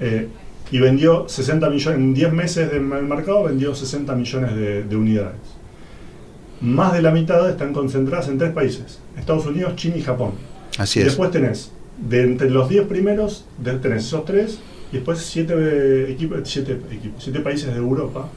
eh, 0.00 0.28
y 0.70 0.78
vendió 0.80 1.28
60 1.28 1.70
millones, 1.70 1.98
en 1.98 2.14
10 2.14 2.32
meses 2.32 2.70
del 2.70 2.82
mercado 2.82 3.44
vendió 3.44 3.74
60 3.74 4.14
millones 4.14 4.54
de, 4.54 4.82
de 4.82 4.96
unidades. 4.96 5.57
Más 6.60 6.92
de 6.92 7.02
la 7.02 7.10
mitad 7.12 7.48
están 7.48 7.72
concentradas 7.72 8.28
en 8.28 8.38
tres 8.38 8.52
países, 8.52 8.98
Estados 9.16 9.46
Unidos, 9.46 9.76
China 9.76 9.96
y 9.96 10.02
Japón. 10.02 10.32
Así 10.78 10.98
y 10.98 11.02
es. 11.02 11.08
después 11.08 11.30
tenés, 11.30 11.72
de 11.98 12.22
entre 12.22 12.50
los 12.50 12.68
10 12.68 12.86
primeros, 12.86 13.44
de- 13.58 13.78
tenés 13.78 14.04
esos 14.06 14.24
tres, 14.24 14.58
y 14.92 14.96
después 14.96 15.18
7 15.20 16.10
equipos, 16.10 16.40
siete, 16.44 16.80
equipos, 16.90 17.22
siete 17.22 17.40
países 17.40 17.70
de 17.72 17.76
Europa, 17.78 18.28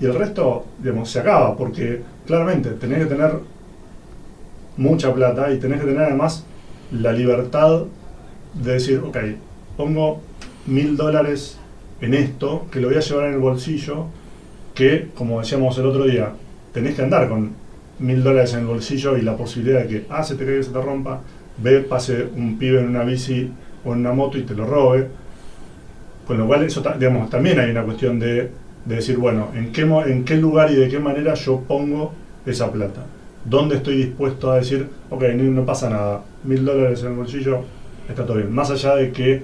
y 0.00 0.06
el 0.06 0.14
resto, 0.14 0.64
digamos, 0.82 1.10
se 1.10 1.20
acaba, 1.20 1.56
porque 1.56 2.02
claramente 2.26 2.70
tenés 2.70 3.00
que 3.00 3.06
tener 3.06 3.32
mucha 4.76 5.12
plata 5.12 5.52
y 5.52 5.58
tenés 5.58 5.80
que 5.80 5.86
tener 5.86 6.02
además 6.04 6.44
la 6.92 7.12
libertad 7.12 7.84
de 8.54 8.72
decir, 8.72 9.02
ok, 9.04 9.16
pongo 9.76 10.20
mil 10.66 10.96
dólares 10.96 11.58
en 12.00 12.14
esto, 12.14 12.66
que 12.70 12.80
lo 12.80 12.88
voy 12.88 12.96
a 12.96 13.00
llevar 13.00 13.26
en 13.26 13.34
el 13.34 13.40
bolsillo, 13.40 14.06
que, 14.74 15.08
como 15.14 15.40
decíamos 15.40 15.76
el 15.78 15.86
otro 15.86 16.04
día, 16.04 16.32
tenés 16.72 16.94
que 16.94 17.02
andar 17.02 17.28
con 17.28 17.50
mil 17.98 18.22
dólares 18.22 18.54
en 18.54 18.60
el 18.60 18.66
bolsillo 18.66 19.16
y 19.16 19.22
la 19.22 19.36
posibilidad 19.36 19.82
de 19.82 19.88
que, 19.88 20.06
A, 20.08 20.22
se 20.22 20.34
te 20.36 20.44
caiga 20.44 20.60
y 20.60 20.64
se 20.64 20.70
te 20.70 20.80
rompa, 20.80 21.20
B, 21.58 21.80
pase 21.80 22.26
un 22.34 22.58
pibe 22.58 22.80
en 22.80 22.88
una 22.88 23.04
bici 23.04 23.50
o 23.84 23.92
en 23.92 24.00
una 24.00 24.12
moto 24.12 24.38
y 24.38 24.42
te 24.42 24.54
lo 24.54 24.64
robe. 24.64 25.08
Con 26.26 26.38
lo 26.38 26.46
cual, 26.46 26.64
eso 26.64 26.82
digamos, 26.98 27.28
también 27.28 27.58
hay 27.58 27.70
una 27.70 27.82
cuestión 27.82 28.18
de, 28.18 28.50
de 28.84 28.94
decir, 28.94 29.16
bueno, 29.18 29.48
¿en 29.54 29.72
qué, 29.72 29.82
¿en 29.82 30.24
qué 30.24 30.36
lugar 30.36 30.70
y 30.70 30.76
de 30.76 30.88
qué 30.88 30.98
manera 30.98 31.34
yo 31.34 31.60
pongo 31.60 32.12
esa 32.46 32.70
plata? 32.72 33.04
¿Dónde 33.44 33.76
estoy 33.76 33.96
dispuesto 33.96 34.50
a 34.50 34.56
decir, 34.56 34.88
ok, 35.10 35.22
no, 35.34 35.64
pasa 35.64 35.90
nada, 35.90 36.22
mil 36.44 36.64
dólares 36.64 37.02
en 37.02 37.08
el 37.08 37.14
bolsillo, 37.14 37.64
está 38.08 38.24
todo 38.24 38.36
bien? 38.36 38.52
Más 38.52 38.70
allá 38.70 38.94
de 38.96 39.10
que 39.12 39.42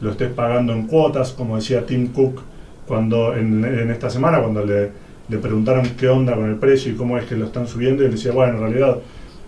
lo 0.00 0.10
estés 0.10 0.30
pagando 0.30 0.72
en 0.72 0.86
cuotas, 0.86 1.32
como 1.32 1.56
decía 1.56 1.86
Tim 1.86 2.08
Cook 2.08 2.42
cuando 2.86 3.34
en 3.34 3.90
esta 3.90 4.10
semana, 4.10 4.40
cuando 4.40 4.64
le, 4.64 4.90
le 5.28 5.38
preguntaron 5.38 5.86
qué 5.98 6.08
onda 6.08 6.34
con 6.34 6.48
el 6.48 6.56
precio 6.56 6.92
y 6.92 6.96
cómo 6.96 7.18
es 7.18 7.24
que 7.24 7.36
lo 7.36 7.46
están 7.46 7.66
subiendo, 7.66 8.02
y 8.02 8.06
él 8.06 8.12
decía, 8.12 8.32
bueno, 8.32 8.54
en 8.54 8.60
realidad 8.60 8.98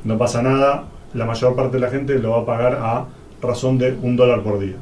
no 0.04 0.16
pasa 0.18 0.42
nada, 0.42 0.84
la 1.14 1.24
mayor 1.24 1.54
parte 1.54 1.76
de 1.76 1.80
la 1.80 1.90
gente 1.90 2.18
lo 2.18 2.30
va 2.30 2.40
a 2.40 2.46
pagar 2.46 2.78
a 2.80 3.06
razón 3.42 3.78
de 3.78 3.96
un 4.02 4.16
dólar 4.16 4.42
por 4.42 4.58
día. 4.58 4.76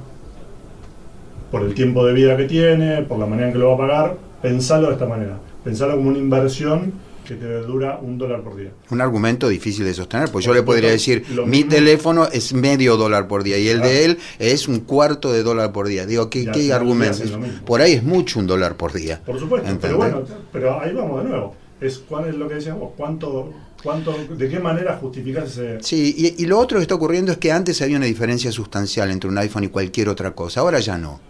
Por 1.50 1.62
el 1.62 1.74
tiempo 1.74 2.04
de 2.06 2.12
vida 2.12 2.36
que 2.36 2.44
tiene, 2.44 3.02
por 3.02 3.18
la 3.18 3.26
manera 3.26 3.48
en 3.48 3.52
que 3.52 3.58
lo 3.58 3.68
va 3.68 3.74
a 3.74 3.78
pagar, 3.78 4.16
pensalo 4.42 4.88
de 4.88 4.94
esta 4.94 5.06
manera. 5.06 5.36
Pensalo 5.62 5.96
como 5.96 6.10
una 6.10 6.18
inversión 6.18 6.92
que 7.24 7.34
te 7.34 7.46
dura 7.62 7.98
un 8.00 8.18
dólar 8.18 8.42
por 8.42 8.56
día. 8.56 8.70
Un 8.90 9.00
argumento 9.00 9.48
difícil 9.48 9.84
de 9.84 9.94
sostener, 9.94 10.30
pues 10.30 10.44
yo 10.44 10.52
le 10.54 10.62
podría 10.62 10.90
decir, 10.90 11.24
mi 11.46 11.58
mismo- 11.58 11.70
teléfono 11.70 12.28
es 12.30 12.52
medio 12.52 12.96
dólar 12.96 13.26
por 13.26 13.42
día 13.42 13.58
y 13.58 13.68
el 13.68 13.78
Claro. 13.78 13.90
de 13.92 14.04
él 14.04 14.18
es 14.38 14.68
un 14.68 14.80
cuarto 14.80 15.32
de 15.32 15.42
dólar 15.42 15.72
por 15.72 15.88
día. 15.88 16.06
Digo, 16.06 16.30
¿qué, 16.30 16.46
qué 16.52 16.72
argumento? 16.72 17.24
Por 17.66 17.80
ahí 17.80 17.94
es 17.94 18.02
mucho 18.02 18.38
un 18.38 18.46
dólar 18.46 18.76
por 18.76 18.92
día. 18.92 19.20
Por 19.24 19.38
supuesto, 19.40 19.68
pero 19.80 19.96
bueno, 19.96 20.22
pero 20.52 20.80
ahí 20.80 20.92
vamos 20.92 21.22
de 21.24 21.30
nuevo. 21.30 21.56
es 21.80 21.98
cuál 21.98 22.28
es 22.28 22.34
lo 22.36 22.48
que 22.48 22.54
decíamos, 22.54 22.92
cuánto, 22.96 23.52
cuánto, 23.82 24.14
de 24.38 24.48
qué 24.48 24.58
manera 24.58 24.96
justificas 24.96 25.50
ese... 25.50 25.78
Sí, 25.82 26.14
y, 26.16 26.42
y 26.42 26.46
lo 26.46 26.58
otro 26.58 26.78
que 26.78 26.82
está 26.82 26.94
ocurriendo 26.94 27.32
es 27.32 27.36
que 27.38 27.52
antes 27.52 27.82
había 27.82 27.96
una 27.98 28.06
diferencia 28.06 28.50
sustancial 28.52 29.10
entre 29.10 29.28
un 29.28 29.36
iPhone 29.36 29.64
y 29.64 29.68
cualquier 29.68 30.08
otra 30.08 30.30
cosa, 30.30 30.60
ahora 30.60 30.78
ya 30.80 30.96
no. 30.96 31.20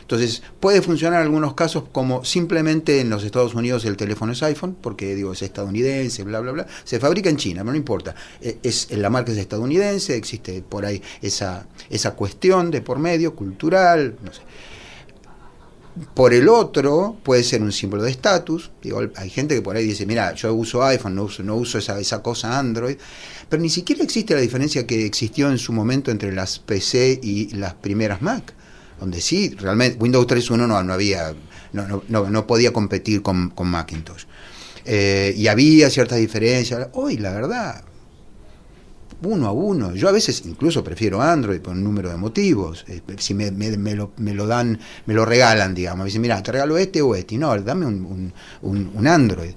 Entonces, 0.00 0.42
puede 0.60 0.82
funcionar 0.82 1.20
en 1.20 1.26
algunos 1.26 1.54
casos 1.54 1.84
como 1.92 2.24
simplemente 2.24 3.00
en 3.00 3.10
los 3.10 3.24
Estados 3.24 3.54
Unidos 3.54 3.84
el 3.84 3.96
teléfono 3.96 4.32
es 4.32 4.42
iPhone, 4.42 4.76
porque 4.80 5.14
digo, 5.14 5.32
es 5.32 5.42
estadounidense, 5.42 6.24
bla, 6.24 6.40
bla, 6.40 6.52
bla. 6.52 6.66
Se 6.84 6.98
fabrica 6.98 7.30
en 7.30 7.36
China, 7.36 7.62
pero 7.62 7.72
no 7.72 7.78
importa. 7.78 8.14
Eh, 8.40 8.58
Es, 8.62 8.90
la 8.90 9.10
marca 9.10 9.32
es 9.32 9.38
estadounidense, 9.38 10.16
existe 10.16 10.62
por 10.62 10.84
ahí 10.84 11.02
esa, 11.20 11.66
esa 11.90 12.14
cuestión 12.14 12.70
de 12.70 12.80
por 12.82 12.98
medio, 12.98 13.34
cultural, 13.34 14.16
no 14.22 14.32
sé. 14.32 14.42
Por 16.14 16.32
el 16.32 16.48
otro, 16.48 17.18
puede 17.22 17.44
ser 17.44 17.60
un 17.62 17.70
símbolo 17.70 18.02
de 18.02 18.10
estatus. 18.10 18.70
Hay 19.16 19.28
gente 19.28 19.54
que 19.54 19.60
por 19.62 19.76
ahí 19.76 19.84
dice, 19.84 20.06
mira, 20.06 20.32
yo 20.34 20.54
uso 20.54 20.82
iPhone, 20.82 21.14
no 21.14 21.24
uso, 21.24 21.42
no 21.42 21.56
uso 21.56 21.76
esa, 21.78 22.00
esa 22.00 22.22
cosa 22.22 22.58
Android. 22.58 22.96
Pero 23.50 23.60
ni 23.60 23.68
siquiera 23.68 24.02
existe 24.02 24.34
la 24.34 24.40
diferencia 24.40 24.86
que 24.86 25.04
existió 25.04 25.50
en 25.50 25.58
su 25.58 25.72
momento 25.74 26.10
entre 26.10 26.32
las 26.32 26.58
PC 26.58 27.20
y 27.22 27.50
las 27.56 27.74
primeras 27.74 28.22
Mac. 28.22 28.54
Donde 29.02 29.20
sí, 29.20 29.56
realmente 29.58 29.98
Windows 29.98 30.28
3.1 30.28 30.68
no, 30.68 30.80
no 30.80 30.92
había, 30.92 31.34
no, 31.72 32.04
no, 32.06 32.30
no, 32.30 32.46
podía 32.46 32.72
competir 32.72 33.20
con, 33.20 33.50
con 33.50 33.66
Macintosh. 33.66 34.26
Eh, 34.84 35.34
y 35.36 35.48
había 35.48 35.90
ciertas 35.90 36.18
diferencias. 36.18 36.86
Hoy, 36.92 37.16
la 37.16 37.32
verdad, 37.32 37.82
uno 39.24 39.48
a 39.48 39.50
uno. 39.50 39.92
Yo 39.92 40.08
a 40.08 40.12
veces 40.12 40.44
incluso 40.46 40.84
prefiero 40.84 41.20
Android 41.20 41.60
por 41.60 41.72
un 41.72 41.82
número 41.82 42.10
de 42.10 42.16
motivos. 42.16 42.84
Eh, 42.86 43.00
si 43.18 43.34
me, 43.34 43.50
me, 43.50 43.96
lo, 43.96 44.12
me, 44.18 44.34
lo, 44.34 44.46
dan, 44.46 44.78
me 45.06 45.14
lo 45.14 45.24
regalan, 45.24 45.74
digamos. 45.74 46.04
Me 46.04 46.04
dicen, 46.04 46.22
mira, 46.22 46.40
te 46.40 46.52
regalo 46.52 46.78
este 46.78 47.02
o 47.02 47.16
este. 47.16 47.36
No, 47.38 47.60
dame 47.60 47.86
un, 47.86 48.32
un, 48.62 49.06
Android. 49.08 49.54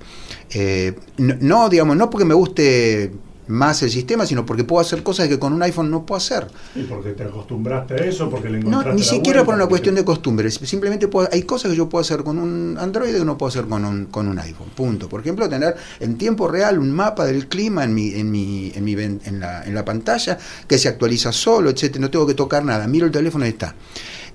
Eh, 0.50 0.96
no, 1.18 1.70
digamos, 1.70 1.96
no 1.98 2.10
porque 2.10 2.26
me 2.26 2.34
guste 2.34 3.12
más 3.48 3.82
el 3.84 3.92
sistema, 3.92 4.26
sino 4.26 4.46
porque 4.46 4.64
puedo 4.64 4.82
hacer 4.82 5.04
cosas 5.04 5.28
que 5.28 5.40
con 5.40 5.54
un 5.54 5.62
iPhone 5.64 5.92
no 5.92 6.06
puedo 6.06 6.18
hacer. 6.18 6.48
Y 6.76 6.84
porque 6.84 7.12
te 7.12 7.24
acostumbraste 7.24 7.94
a 7.96 7.98
eso, 7.98 8.30
porque 8.30 8.50
le 8.50 8.60
No, 8.60 8.84
ni 8.94 9.04
siquiera 9.04 9.44
por 9.44 9.56
una 9.56 9.68
cuestión 9.68 9.96
de 9.96 10.04
costumbre. 10.04 10.50
Simplemente 10.52 11.08
puedo, 11.08 11.30
hay 11.32 11.44
cosas 11.44 11.72
que 11.72 11.78
yo 11.78 11.90
puedo 11.90 12.02
hacer 12.02 12.24
con 12.24 12.38
un 12.38 12.78
Android 12.80 13.14
que 13.14 13.26
no 13.26 13.38
puedo 13.38 13.50
hacer 13.50 13.66
con 13.66 13.86
un, 13.86 14.06
con 14.06 14.28
un 14.28 14.40
iPhone. 14.40 14.70
Punto. 14.76 15.08
Por 15.10 15.22
ejemplo, 15.22 15.48
tener 15.48 15.76
en 16.00 16.18
tiempo 16.18 16.48
real 16.48 16.80
un 16.80 16.92
mapa 16.92 17.26
del 17.26 17.48
clima 17.48 17.84
en 17.84 17.94
mi, 17.94 18.14
en 18.14 18.32
mi, 18.32 18.72
en 18.76 18.84
mi 18.84 18.94
en 18.94 19.40
la, 19.40 19.64
en 19.64 19.76
la 19.76 19.86
pantalla 19.86 20.38
que 20.68 20.78
se 20.78 20.88
actualiza 20.88 21.32
solo, 21.32 21.70
etcétera. 21.70 22.02
No 22.02 22.10
tengo 22.10 22.26
que 22.26 22.34
tocar 22.34 22.64
nada. 22.64 22.88
Miro 22.88 23.06
el 23.06 23.12
teléfono 23.12 23.46
y 23.46 23.50
está. 23.50 23.76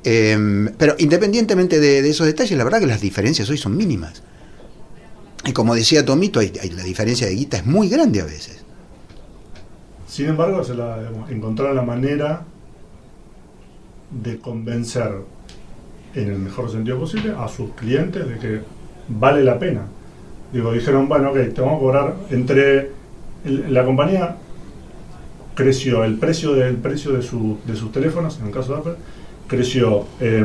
Eh, 0.02 0.68
pero 0.78 0.94
independientemente 0.98 1.78
de, 1.78 2.02
de, 2.02 2.10
esos 2.10 2.26
detalles, 2.26 2.56
la 2.56 2.64
verdad 2.64 2.80
que 2.80 2.86
las 2.86 3.00
diferencias 3.00 3.48
hoy 3.50 3.58
son 3.58 3.76
mínimas. 3.76 4.22
Y 5.44 5.52
como 5.52 5.74
decía 5.74 6.04
Tomito, 6.04 6.40
hay, 6.40 6.52
hay, 6.60 6.70
la 6.70 6.82
diferencia 6.82 7.26
de 7.26 7.34
guita 7.34 7.58
es 7.58 7.66
muy 7.66 7.88
grande 7.88 8.20
a 8.20 8.24
veces. 8.24 8.59
Sin 10.10 10.28
embargo, 10.28 10.64
se 10.64 10.74
la, 10.74 10.98
digamos, 10.98 11.30
encontraron 11.30 11.76
la 11.76 11.82
manera 11.82 12.42
de 14.10 14.38
convencer, 14.38 15.12
en 16.16 16.30
el 16.30 16.38
mejor 16.40 16.68
sentido 16.68 16.98
posible, 16.98 17.32
a 17.38 17.46
sus 17.46 17.70
clientes 17.74 18.28
de 18.28 18.38
que 18.38 18.60
vale 19.06 19.44
la 19.44 19.56
pena. 19.60 19.82
Digo, 20.52 20.72
dijeron, 20.72 21.08
bueno, 21.08 21.30
ok, 21.30 21.54
te 21.54 21.60
vamos 21.60 21.76
a 21.76 21.80
cobrar 21.80 22.16
entre 22.30 22.90
la 23.44 23.84
compañía 23.84 24.36
creció 25.54 26.02
el 26.02 26.16
precio 26.16 26.54
del 26.54 26.74
precio 26.74 27.12
de, 27.12 27.18
de 27.18 27.76
sus 27.76 27.92
teléfonos, 27.92 28.40
en 28.40 28.46
el 28.46 28.52
caso 28.52 28.72
de 28.72 28.78
Apple, 28.80 28.94
creció 29.46 30.06
eh, 30.18 30.44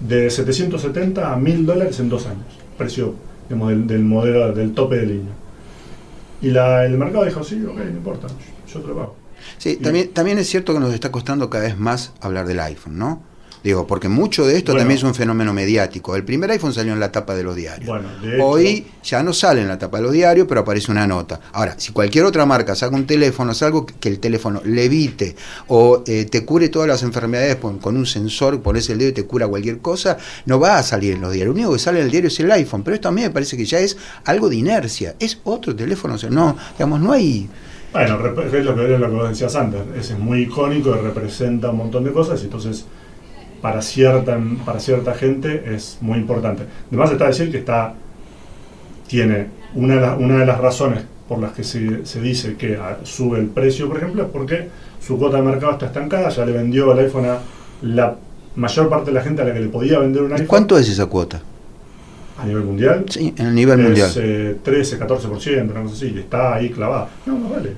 de 0.00 0.28
770 0.28 1.32
a 1.32 1.36
1000 1.36 1.64
dólares 1.64 1.98
en 1.98 2.10
dos 2.10 2.26
años. 2.26 2.58
Precio 2.76 3.14
del 3.48 4.04
modelo, 4.04 4.52
del 4.52 4.74
tope 4.74 4.96
de 4.96 5.06
línea. 5.06 5.41
Y 6.42 6.50
la, 6.50 6.84
el 6.84 6.98
mercado 6.98 7.24
dijo, 7.24 7.42
sí, 7.42 7.64
ok, 7.64 7.76
no 7.76 7.90
importa, 7.90 8.26
yo 8.72 8.80
te 8.80 8.88
lo 8.88 8.94
pago. 8.96 9.16
Sí, 9.58 9.76
también, 9.76 10.12
también 10.12 10.38
es 10.38 10.48
cierto 10.48 10.74
que 10.74 10.80
nos 10.80 10.92
está 10.92 11.10
costando 11.10 11.48
cada 11.48 11.64
vez 11.64 11.78
más 11.78 12.12
hablar 12.20 12.46
del 12.46 12.60
iPhone, 12.60 12.98
¿no? 12.98 13.22
Digo, 13.62 13.86
porque 13.86 14.08
mucho 14.08 14.44
de 14.44 14.56
esto 14.56 14.72
bueno, 14.72 14.80
también 14.80 14.98
es 14.98 15.04
un 15.04 15.14
fenómeno 15.14 15.52
mediático. 15.52 16.16
El 16.16 16.24
primer 16.24 16.50
iPhone 16.50 16.72
salió 16.72 16.92
en 16.92 16.98
la 16.98 17.12
tapa 17.12 17.34
de 17.34 17.44
los 17.44 17.54
diarios. 17.54 17.88
Bueno, 17.88 18.08
de 18.20 18.34
hecho, 18.34 18.44
Hoy 18.44 18.86
ya 19.04 19.22
no 19.22 19.32
sale 19.32 19.62
en 19.62 19.68
la 19.68 19.78
tapa 19.78 19.98
de 19.98 20.02
los 20.02 20.12
diarios, 20.12 20.46
pero 20.48 20.62
aparece 20.62 20.90
una 20.90 21.06
nota. 21.06 21.38
Ahora, 21.52 21.76
si 21.78 21.92
cualquier 21.92 22.24
otra 22.24 22.44
marca 22.44 22.74
saca 22.74 22.96
un 22.96 23.06
teléfono, 23.06 23.52
es 23.52 23.62
algo 23.62 23.86
que 23.86 24.08
el 24.08 24.18
teléfono 24.18 24.60
levite 24.64 25.36
o 25.68 26.02
eh, 26.06 26.24
te 26.24 26.44
cure 26.44 26.68
todas 26.70 26.88
las 26.88 27.04
enfermedades 27.04 27.56
con, 27.56 27.78
con, 27.78 27.96
un 27.96 28.06
sensor, 28.06 28.60
pones 28.60 28.90
el 28.90 28.98
dedo 28.98 29.10
y 29.10 29.12
te 29.12 29.26
cura 29.26 29.46
cualquier 29.46 29.78
cosa, 29.78 30.16
no 30.46 30.58
va 30.58 30.78
a 30.78 30.82
salir 30.82 31.14
en 31.14 31.20
los 31.20 31.32
diarios. 31.32 31.54
Lo 31.54 31.60
único 31.60 31.72
que 31.72 31.78
sale 31.78 32.00
en 32.00 32.06
el 32.06 32.10
diario 32.10 32.28
es 32.28 32.40
el 32.40 32.50
iPhone. 32.50 32.82
Pero 32.82 32.96
esto 32.96 33.08
a 33.08 33.12
mí 33.12 33.22
me 33.22 33.30
parece 33.30 33.56
que 33.56 33.64
ya 33.64 33.78
es 33.78 33.96
algo 34.24 34.48
de 34.48 34.56
inercia. 34.56 35.14
Es 35.20 35.38
otro 35.44 35.76
teléfono. 35.76 36.14
O 36.14 36.18
sea, 36.18 36.30
no, 36.30 36.56
digamos, 36.72 37.00
no 37.00 37.12
hay... 37.12 37.48
Bueno, 37.92 38.16
es 38.16 38.64
lo 38.64 38.74
que, 38.74 38.94
es 38.94 39.00
lo 39.00 39.06
que 39.06 39.14
vos 39.14 39.28
decías 39.28 39.54
antes. 39.54 39.82
Ese 39.94 40.14
es 40.14 40.18
muy 40.18 40.42
icónico 40.42 40.96
y 40.96 41.00
representa 41.00 41.70
un 41.70 41.76
montón 41.76 42.04
de 42.04 42.12
cosas. 42.12 42.42
Entonces 42.42 42.86
para 43.62 43.80
cierta, 43.80 44.38
para 44.66 44.80
cierta 44.80 45.14
gente 45.14 45.74
es 45.74 45.96
muy 46.00 46.18
importante. 46.18 46.64
Además 46.88 47.12
está 47.12 47.28
decir 47.28 47.50
que 47.50 47.58
está, 47.58 47.94
tiene 49.06 49.46
una 49.74 49.94
de, 49.94 50.00
las, 50.00 50.18
una 50.18 50.38
de 50.38 50.46
las 50.46 50.60
razones 50.60 51.04
por 51.28 51.38
las 51.38 51.52
que 51.52 51.62
se, 51.64 52.04
se, 52.04 52.20
dice 52.20 52.56
que 52.56 52.78
sube 53.04 53.38
el 53.38 53.46
precio, 53.46 53.88
por 53.88 53.96
ejemplo, 53.98 54.24
es 54.24 54.28
porque 54.30 54.68
su 55.00 55.16
cuota 55.16 55.36
de 55.36 55.44
mercado 55.44 55.72
está 55.72 55.86
estancada, 55.86 56.28
ya 56.28 56.44
le 56.44 56.52
vendió 56.52 56.92
el 56.92 56.98
iPhone 56.98 57.26
a 57.26 57.38
la 57.82 58.16
mayor 58.56 58.88
parte 58.88 59.06
de 59.06 59.12
la 59.12 59.22
gente 59.22 59.42
a 59.42 59.44
la 59.44 59.54
que 59.54 59.60
le 59.60 59.68
podía 59.68 60.00
vender 60.00 60.24
un 60.24 60.32
iPhone. 60.32 60.46
¿Cuánto 60.48 60.76
es 60.76 60.88
esa 60.88 61.06
cuota? 61.06 61.40
¿A 62.38 62.44
nivel 62.44 62.64
mundial? 62.64 63.06
Sí, 63.08 63.32
en 63.36 63.46
el 63.46 63.54
nivel 63.54 63.78
es, 63.78 63.86
mundial. 63.86 64.10
Eh, 64.16 64.56
13, 64.62 64.98
14%, 64.98 65.70
una 65.70 65.82
cosa 65.82 65.94
así, 65.94 66.18
está 66.18 66.54
ahí 66.54 66.70
clavada. 66.70 67.08
No, 67.24 67.38
no 67.38 67.48
vale. 67.48 67.76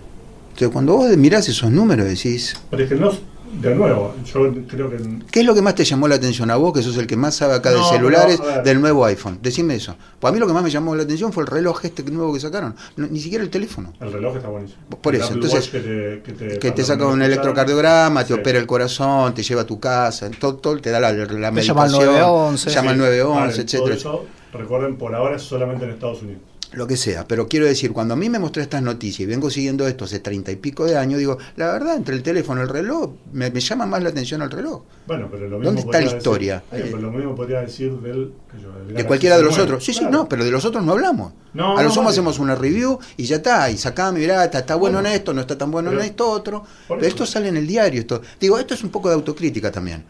Entonces, 0.54 0.68
cuando 0.72 0.96
vos 0.96 1.16
mirás 1.16 1.48
esos 1.48 1.70
números 1.70 2.06
decís... 2.06 2.56
Pero 2.70 2.82
es 2.84 2.88
que 2.88 2.94
no, 2.94 3.12
de 3.60 3.74
nuevo, 3.74 4.14
yo 4.24 4.52
creo 4.68 4.90
que... 4.90 4.96
¿Qué 5.30 5.40
es 5.40 5.46
lo 5.46 5.54
que 5.54 5.62
más 5.62 5.74
te 5.74 5.84
llamó 5.84 6.08
la 6.08 6.16
atención 6.16 6.50
a 6.50 6.56
vos, 6.56 6.72
que 6.72 6.82
sos 6.82 6.96
el 6.96 7.06
que 7.06 7.16
más 7.16 7.34
sabe 7.34 7.54
acá 7.54 7.70
no, 7.70 7.78
de 7.78 7.84
celulares, 7.84 8.40
pero, 8.40 8.62
del 8.62 8.80
nuevo 8.80 9.04
iPhone? 9.04 9.38
Decime 9.42 9.74
eso. 9.74 9.96
Pues 10.18 10.30
a 10.30 10.32
mí 10.32 10.38
lo 10.38 10.46
que 10.46 10.52
más 10.52 10.62
me 10.62 10.70
llamó 10.70 10.94
la 10.94 11.02
atención 11.04 11.32
fue 11.32 11.44
el 11.44 11.46
reloj 11.48 11.84
este 11.84 12.02
nuevo 12.04 12.32
que 12.32 12.40
sacaron. 12.40 12.74
No, 12.96 13.06
ni 13.06 13.20
siquiera 13.20 13.44
el 13.44 13.50
teléfono. 13.50 13.92
El 14.00 14.12
reloj 14.12 14.36
está 14.36 14.48
buenísimo. 14.48 14.80
Por 15.00 15.14
eso, 15.14 15.32
entonces, 15.32 15.68
que 15.68 15.80
te, 15.80 16.22
que 16.22 16.32
te, 16.32 16.58
que 16.58 16.70
te 16.72 16.84
saca 16.84 17.06
un 17.06 17.22
electrocardiograma, 17.22 18.22
sí. 18.22 18.28
te 18.28 18.34
opera 18.34 18.58
el 18.58 18.66
corazón, 18.66 19.34
te 19.34 19.42
lleva 19.42 19.62
a 19.62 19.66
tu 19.66 19.78
casa, 19.80 20.30
todo, 20.38 20.56
todo 20.56 20.78
te 20.78 20.90
da 20.90 21.00
la, 21.00 21.12
la 21.12 21.52
te 21.52 21.62
llama 21.62 21.84
al 21.84 21.92
911. 21.92 22.70
Llama 22.70 22.90
al 22.90 22.98
911, 22.98 23.40
vale, 23.40 23.62
etcétera. 23.62 23.94
Eso, 23.94 24.24
recuerden, 24.52 24.96
por 24.96 25.14
ahora 25.14 25.36
es 25.36 25.42
solamente 25.42 25.84
en 25.84 25.92
Estados 25.92 26.22
Unidos 26.22 26.42
lo 26.76 26.86
que 26.86 26.96
sea, 26.96 27.26
pero 27.26 27.48
quiero 27.48 27.66
decir, 27.66 27.92
cuando 27.92 28.14
a 28.14 28.16
mí 28.16 28.28
me 28.28 28.38
mostró 28.38 28.62
estas 28.62 28.82
noticias 28.82 29.20
y 29.20 29.26
vengo 29.26 29.50
siguiendo 29.50 29.86
esto 29.86 30.04
hace 30.04 30.18
treinta 30.20 30.50
y 30.50 30.56
pico 30.56 30.84
de 30.84 30.96
años, 30.96 31.18
digo, 31.18 31.38
la 31.56 31.72
verdad, 31.72 31.96
entre 31.96 32.14
el 32.14 32.22
teléfono 32.22 32.60
y 32.60 32.64
el 32.64 32.68
reloj, 32.68 33.12
me, 33.32 33.50
me 33.50 33.60
llama 33.60 33.86
más 33.86 34.02
la 34.02 34.10
atención 34.10 34.42
el 34.42 34.50
reloj. 34.50 34.82
Bueno, 35.06 35.28
pero 35.30 35.48
lo 35.48 35.58
mismo 35.58 35.64
¿Dónde 35.64 35.80
está 35.82 36.00
la 36.00 36.16
historia? 36.16 36.62
Decir, 36.70 36.86
eh, 36.86 36.90
pero 36.92 37.02
lo 37.02 37.10
mismo 37.10 37.34
podría 37.34 37.60
decir 37.60 37.92
del... 38.00 38.32
Yo, 38.60 38.72
del 38.86 38.96
de 38.96 39.06
cualquiera 39.06 39.36
de 39.36 39.42
los 39.42 39.58
otros. 39.58 39.84
Sí, 39.84 39.92
claro. 39.92 40.08
sí, 40.08 40.12
no, 40.12 40.28
pero 40.28 40.44
de 40.44 40.50
los 40.50 40.64
otros 40.64 40.84
no 40.84 40.92
hablamos. 40.92 41.32
No, 41.52 41.78
a 41.78 41.82
lo 41.82 41.88
no, 41.88 41.94
sumo 41.94 42.06
vale. 42.06 42.14
hacemos 42.14 42.38
una 42.38 42.54
review 42.54 42.98
y 43.16 43.24
ya 43.24 43.36
está, 43.36 43.70
y 43.70 43.76
sacame, 43.76 44.20
mirá, 44.20 44.44
está, 44.44 44.60
está 44.60 44.74
bueno, 44.74 44.98
bueno, 44.98 45.08
en 45.08 45.14
esto, 45.14 45.32
no 45.32 45.40
está 45.40 45.56
tan 45.56 45.70
bueno 45.70 45.90
pero, 45.90 46.02
en 46.02 46.08
esto 46.08 46.28
otro. 46.28 46.64
Pero 46.88 47.02
esto 47.02 47.26
sale 47.26 47.48
en 47.48 47.56
el 47.56 47.66
diario. 47.66 48.00
Esto. 48.00 48.22
Digo, 48.40 48.58
esto 48.58 48.74
es 48.74 48.82
un 48.82 48.90
poco 48.90 49.08
de 49.08 49.14
autocrítica 49.14 49.70
también. 49.70 50.04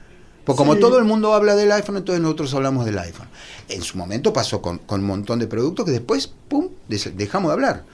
Porque 0.45 0.59
como 0.59 0.75
sí. 0.75 0.81
todo 0.81 0.99
el 0.99 1.05
mundo 1.05 1.33
habla 1.33 1.55
del 1.57 1.73
iPhone, 1.73 1.97
entonces 1.97 2.23
nosotros 2.23 2.53
hablamos 2.55 2.85
del 2.85 2.99
iPhone. 2.99 3.29
En 3.69 3.83
su 3.83 3.97
momento 3.97 4.33
pasó 4.33 4.61
con, 4.61 4.79
con 4.79 5.01
un 5.01 5.07
montón 5.07 5.39
de 5.39 5.47
productos 5.47 5.87
que 5.87 5.93
después, 5.93 6.33
¡pum!, 6.49 6.69
dejamos 6.89 7.49
de 7.51 7.53
hablar. 7.53 7.85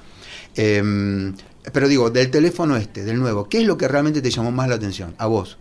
Eh, 0.56 1.32
pero 1.72 1.88
digo, 1.88 2.10
del 2.10 2.30
teléfono 2.30 2.76
este, 2.76 3.04
del 3.04 3.18
nuevo, 3.18 3.48
¿qué 3.48 3.58
es 3.58 3.66
lo 3.66 3.76
que 3.76 3.86
realmente 3.86 4.22
te 4.22 4.30
llamó 4.30 4.50
más 4.50 4.68
la 4.68 4.76
atención? 4.76 5.14
A 5.18 5.26
vos. 5.26 5.58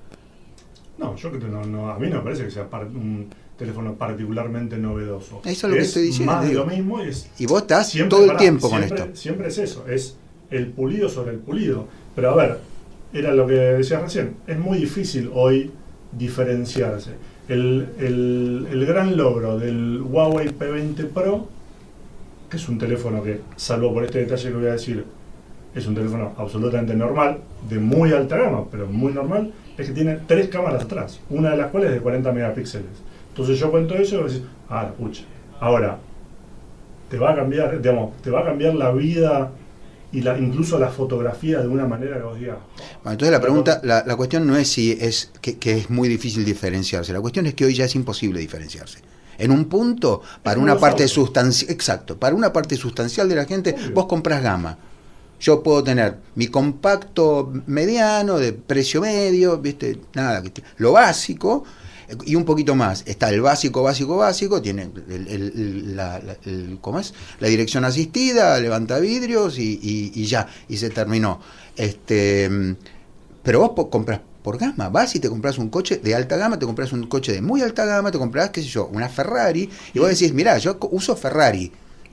No, 0.98 1.16
yo 1.16 1.30
creo 1.30 1.42
que 1.42 1.48
no, 1.48 1.64
no, 1.66 1.90
a 1.92 2.00
mí 2.00 2.10
no 2.10 2.18
me 2.18 2.22
parece 2.22 2.46
que 2.46 2.52
sea 2.52 2.68
un 2.72 3.30
teléfono 3.58 3.96
particularmente 3.96 4.78
novedoso. 4.78 5.42
Eso 5.46 5.68
es 5.68 5.72
lo 5.72 5.78
que 5.78 5.84
estoy 5.84 6.04
diciendo. 6.04 6.34
Más 6.34 6.48
de 6.48 6.54
lo 6.54 6.66
mismo 6.66 7.04
y, 7.04 7.10
es, 7.10 7.30
y 7.38 7.46
vos 7.46 7.62
estás 7.62 7.94
todo 8.10 8.32
el 8.32 8.38
tiempo 8.38 8.70
siempre, 8.70 8.90
con 8.90 8.98
esto. 8.98 9.16
Siempre 9.16 9.48
es 9.50 9.58
eso, 9.58 9.86
es 9.88 10.16
el 10.50 10.68
pulido 10.68 11.10
sobre 11.10 11.32
el 11.32 11.40
pulido. 11.40 11.88
Pero 12.16 12.32
a 12.32 12.36
ver, 12.36 12.60
era 13.14 13.34
lo 13.34 13.48
que 13.48 13.54
decías 13.54 14.02
recién, 14.02 14.36
es 14.48 14.58
muy 14.58 14.78
difícil 14.78 15.30
hoy 15.34 15.72
diferenciarse. 16.12 17.12
El, 17.48 17.90
el, 18.00 18.68
el, 18.72 18.86
gran 18.86 19.18
logro 19.18 19.58
del 19.58 20.02
Huawei 20.02 20.50
P20 20.50 21.08
Pro, 21.08 21.48
que 22.50 22.58
es 22.58 22.70
un 22.70 22.78
teléfono 22.78 23.24
que, 23.24 23.42
salvo 23.56 23.94
por 23.94 24.04
este 24.04 24.20
detalle 24.20 24.50
que 24.50 24.56
voy 24.56 24.68
a 24.68 24.74
decir, 24.74 25.04
es 25.74 25.88
un 25.88 25.96
teléfono 25.96 26.34
absolutamente 26.38 26.96
normal, 26.96 27.40
de 27.68 27.80
muy 27.80 28.12
alta 28.14 28.38
gama, 28.38 28.66
pero 28.70 28.88
muy 28.88 29.14
normal, 29.14 29.52
es 29.78 29.88
que 29.88 29.94
tiene 29.94 30.20
tres 30.28 30.50
cámaras 30.50 30.84
atrás, 30.84 31.22
una 31.30 31.52
de 31.52 31.58
las 31.58 31.72
cuales 31.72 31.92
de 31.92 32.00
40 32.00 32.32
megapíxeles. 32.32 33.04
Entonces 33.30 33.58
yo 33.60 33.72
cuento 33.72 33.96
eso 33.96 34.16
y 34.16 34.22
voy 34.22 34.44
a 34.70 34.80
ah, 34.80 34.84
la 34.84 34.92
pucha. 34.92 35.24
Ahora, 35.60 35.98
te 37.10 37.18
va 37.18 37.32
a 37.32 37.36
cambiar, 37.36 37.82
digamos, 37.82 38.18
te 38.22 38.30
va 38.30 38.42
a 38.42 38.46
cambiar 38.46 38.76
la 38.76 38.92
vida 38.92 39.52
y 40.12 40.22
la, 40.22 40.38
incluso 40.38 40.80
la 40.80 40.90
fotografía 40.90 41.60
de 41.62 41.68
una 41.68 41.86
manera 41.86 42.18
que 42.18 42.24
vos 42.24 42.40
digas. 42.40 42.58
Bueno, 43.04 43.12
entonces 43.12 43.32
la 43.32 43.42
pregunta, 43.42 43.82
la, 43.84 44.04
la, 44.06 44.16
cuestión 44.16 44.48
no 44.48 44.56
es 44.56 44.68
si 44.68 44.92
es 45.00 45.32
que, 45.42 45.58
que, 45.58 45.78
es 45.78 45.90
muy 45.90 46.10
difícil 46.10 46.44
diferenciarse, 46.44 47.14
la 47.14 47.22
cuestión 47.22 47.46
es 47.46 47.54
que 47.54 47.66
hoy 47.66 47.76
ya 47.76 47.86
es 47.86 47.96
imposible 47.96 48.40
diferenciarse. 48.40 49.00
En 49.38 49.52
un 49.52 49.66
punto, 49.66 50.22
para 50.44 50.60
una 50.60 50.78
parte 50.78 51.08
sustancial, 51.08 51.72
exacto, 51.72 52.18
para 52.18 52.36
una 52.36 52.52
parte 52.52 52.76
sustancial 52.76 53.30
de 53.30 53.36
la 53.36 53.46
gente, 53.46 53.74
vos 53.94 54.06
compras 54.06 54.44
gama. 54.44 54.78
Yo 55.40 55.64
puedo 55.64 55.82
tener 55.82 56.18
mi 56.36 56.48
compacto 56.48 57.54
mediano, 57.66 58.38
de 58.38 58.52
precio 58.52 59.00
medio, 59.00 59.58
¿viste? 59.58 60.02
Nada, 60.14 60.44
lo 60.78 60.92
básico 60.92 61.64
y 62.26 62.36
un 62.36 62.46
poquito 62.46 62.76
más. 62.76 63.04
Está 63.06 63.30
el 63.30 63.42
básico, 63.42 63.84
básico, 63.84 64.18
básico, 64.18 64.62
tiene 64.62 64.90
el, 65.10 65.96
la, 65.96 66.20
la- 66.20 66.38
el- 66.46 66.78
¿cómo 66.82 67.00
es? 67.00 67.14
la 67.40 67.48
dirección 67.48 67.86
asistida, 67.86 68.60
levanta 68.60 69.00
vidrios 69.00 69.58
y, 69.60 69.80
y- 69.82 70.12
y 70.16 70.26
ya, 70.26 70.48
y 70.68 70.78
se 70.78 70.90
terminó. 70.90 71.40
Este, 71.76 72.50
pero 73.44 73.60
vos 73.60 73.72
po- 73.76 73.90
compras 73.90 74.22
por 74.44 74.58
gama, 74.58 74.90
vas 74.90 75.16
y 75.16 75.20
te 75.20 75.30
compras 75.30 75.58
un 75.58 75.70
coche 75.70 75.98
de 75.98 76.16
alta 76.16 76.38
gama, 76.38 76.58
te 76.58 76.66
compras 76.66 76.94
un 76.94 77.08
coche 77.08 77.32
de 77.34 77.42
muy 77.42 77.62
alta 77.62 77.86
gama, 77.86 78.12
te 78.12 78.18
compras, 78.18 78.50
qué 78.52 78.62
sé 78.62 78.68
yo, 78.68 78.88
una 78.94 79.10
Ferrari, 79.10 79.70
y 79.94 80.00
vos 80.00 80.10
decís, 80.10 80.34
mirá, 80.34 80.58
yo 80.58 80.78
uso 80.92 81.16
Ferrari. 81.16 81.72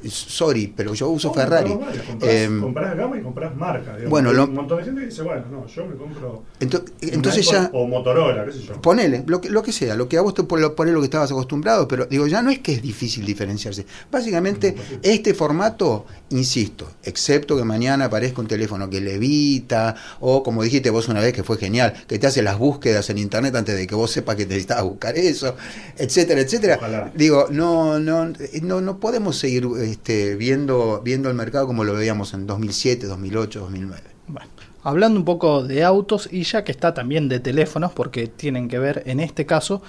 Sorry, 0.09 0.73
pero 0.77 0.95
yo 0.95 1.09
uso 1.09 1.33
Ferrari. 1.33 1.71
comprás 1.71 1.89
varias, 1.97 2.07
Comprás, 2.07 2.61
comprás 2.61 2.97
gama 2.97 3.19
y 3.19 3.23
comprás 3.23 3.57
marca. 3.57 3.93
digamos. 3.93 4.11
bueno, 4.11 4.31
Hay 4.31 4.37
lo- 4.37 4.45
un 4.45 4.55
montón 4.55 4.79
de 4.79 4.85
gente 4.85 5.01
que 5.01 5.07
dice, 5.07 5.23
bueno, 5.23 5.45
no, 5.51 5.67
yo 5.67 5.87
me 5.87 5.97
compro. 5.97 6.43
ento- 6.61 6.85
entonces 7.01 7.51
ya... 7.51 7.71
O 7.73 7.87
Motorola, 7.87 8.45
qué 8.45 8.53
sé 8.53 8.61
yo. 8.63 8.81
Ponele, 8.81 9.25
lo 9.27 9.41
que, 9.41 9.51
lo 9.51 9.63
que 9.63 9.73
sea, 9.73 9.95
lo 9.97 10.09
que 10.09 10.17
a 10.19 10.21
vos 10.21 10.35
te 10.35 10.43
pone 10.45 10.69
pone 10.71 10.93
lo 10.93 11.01
que 11.01 11.07
estabas 11.07 11.31
acostumbrado, 11.33 11.89
pero 11.89 12.07
digo, 12.07 12.27
ya 12.27 12.43
no 12.43 12.51
es 12.51 12.59
que 12.61 12.73
es 12.75 12.83
difícil 12.83 13.25
diferenciarse. 13.27 13.87
Básicamente, 14.11 14.77
este 15.03 15.35
formato, 15.35 16.07
insisto, 16.31 16.89
excepto 17.03 17.57
que 17.57 17.65
mañana 17.65 18.05
aparezca 18.07 18.41
un 18.41 18.47
teléfono 18.49 18.89
que 18.91 19.01
levita, 19.01 19.97
o 20.21 20.43
como 20.43 20.63
dijiste 20.63 20.91
vos 20.91 21.09
una 21.09 21.21
vez 21.21 21.33
que 21.33 21.43
fue 21.43 21.57
genial, 21.57 21.95
que 22.07 22.19
te 22.19 22.27
hace 22.27 22.43
las 22.43 22.59
búsquedas 22.59 23.09
en 23.11 23.19
internet 23.19 23.55
antes 23.57 23.77
de 23.77 23.87
que 23.87 23.95
vos 23.95 24.11
sepas 24.11 24.37
que 24.37 24.45
necesitabas 24.47 24.85
buscar 24.85 25.17
eso, 25.17 25.57
etcétera, 25.97 26.41
etcétera. 26.43 26.77
Ojalá. 26.79 27.13
Digo, 27.15 27.47
no, 27.51 27.99
no, 27.99 28.33
no, 28.63 28.81
no 28.81 29.01
podemos 29.01 29.37
seguir 29.37 29.67
este, 29.87 30.37
viendo, 30.37 31.01
viendo 31.03 31.29
el 31.29 31.35
mercado 31.35 31.67
como 31.67 31.85
lo 31.85 31.95
veíamos 31.95 32.35
en 32.35 32.47
2007, 32.47 33.07
2008, 33.07 33.61
2009. 33.61 34.03
Bueno, 34.29 34.49
hablando 34.83 35.19
un 35.19 35.25
poco 35.25 35.63
de 35.63 35.85
autos 35.85 36.29
y 36.31 36.43
ya 36.43 36.65
que 36.65 36.73
está 36.73 36.95
también 36.95 37.29
de 37.29 37.41
teléfonos, 37.41 37.93
porque 37.93 38.27
tienen 38.27 38.69
que 38.69 38.79
ver 38.79 39.03
en 39.07 39.21
este 39.21 39.47
caso, 39.47 39.83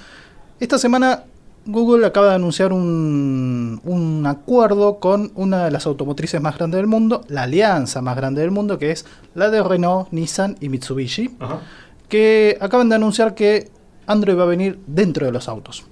esta 0.60 0.78
semana 0.78 1.24
Google 1.66 2.06
acaba 2.06 2.30
de 2.30 2.36
anunciar 2.36 2.72
un, 2.72 3.82
un 3.84 4.26
acuerdo 4.26 5.00
con 5.00 5.32
una 5.36 5.66
de 5.66 5.72
las 5.72 5.86
automotrices 5.86 6.42
más 6.42 6.58
grandes 6.58 6.78
del 6.78 6.88
mundo, 6.88 7.26
la 7.28 7.44
alianza 7.44 8.02
más 8.02 8.16
grande 8.16 8.42
del 8.42 8.52
mundo, 8.52 8.78
que 8.78 8.92
es 8.92 9.06
la 9.36 9.50
de 9.50 9.62
Renault, 9.62 10.12
Nissan 10.12 10.56
y 10.62 10.70
Mitsubishi, 10.70 11.36
Ajá. 11.40 11.60
que 12.08 12.58
acaban 12.62 12.88
de 12.90 12.96
anunciar 12.96 13.36
que 13.36 13.70
Android 14.06 14.38
va 14.38 14.44
a 14.44 14.48
venir 14.48 14.80
dentro 14.88 15.26
de 15.26 15.34
los 15.34 15.50
autos. 15.50 15.84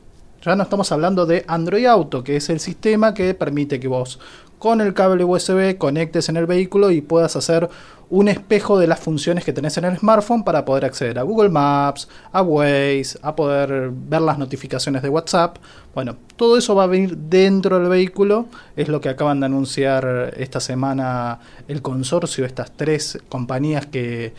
Ya 0.46 0.56
no 0.56 0.62
estamos 0.62 0.92
hablando 0.92 1.26
de 1.26 1.44
Android 1.48 1.88
Auto, 1.88 2.24
que 2.24 2.36
es 2.36 2.52
el 2.52 2.60
sistema 2.60 3.16
que 3.16 3.34
permite 3.34 3.80
que 3.80 3.88
vos 3.88 4.20
con 4.60 4.80
el 4.80 4.94
cable 4.94 5.24
USB 5.24 5.76
conectes 5.80 6.30
en 6.30 6.38
el 6.38 6.46
vehículo 6.46 6.92
y 6.92 7.02
puedas 7.02 7.36
hacer 7.36 7.68
un 8.12 8.28
espejo 8.28 8.78
de 8.78 8.86
las 8.86 9.00
funciones 9.00 9.44
que 9.44 9.54
tenés 9.54 9.76
en 9.78 9.86
el 9.86 9.98
smartphone 9.98 10.44
para 10.44 10.64
poder 10.64 10.86
acceder 10.86 11.18
a 11.18 11.24
Google 11.24 11.50
Maps, 11.50 12.08
a 12.32 12.44
Waze, 12.44 13.18
a 13.24 13.36
poder 13.36 13.90
ver 13.92 14.22
las 14.22 14.38
notificaciones 14.38 15.02
de 15.02 15.10
WhatsApp. 15.10 15.58
Bueno, 15.96 16.16
todo 16.36 16.60
eso 16.60 16.76
va 16.76 16.84
a 16.84 16.88
venir 16.88 17.18
dentro 17.18 17.80
del 17.80 17.90
vehículo, 17.90 18.46
es 18.76 18.88
lo 18.88 19.02
que 19.02 19.10
acaban 19.10 19.40
de 19.40 19.48
anunciar 19.48 20.36
esta 20.38 20.60
semana 20.60 21.40
el 21.68 21.82
consorcio, 21.82 22.46
estas 22.46 22.72
tres 22.72 23.18
compañías 23.30 23.88
que 23.88 24.36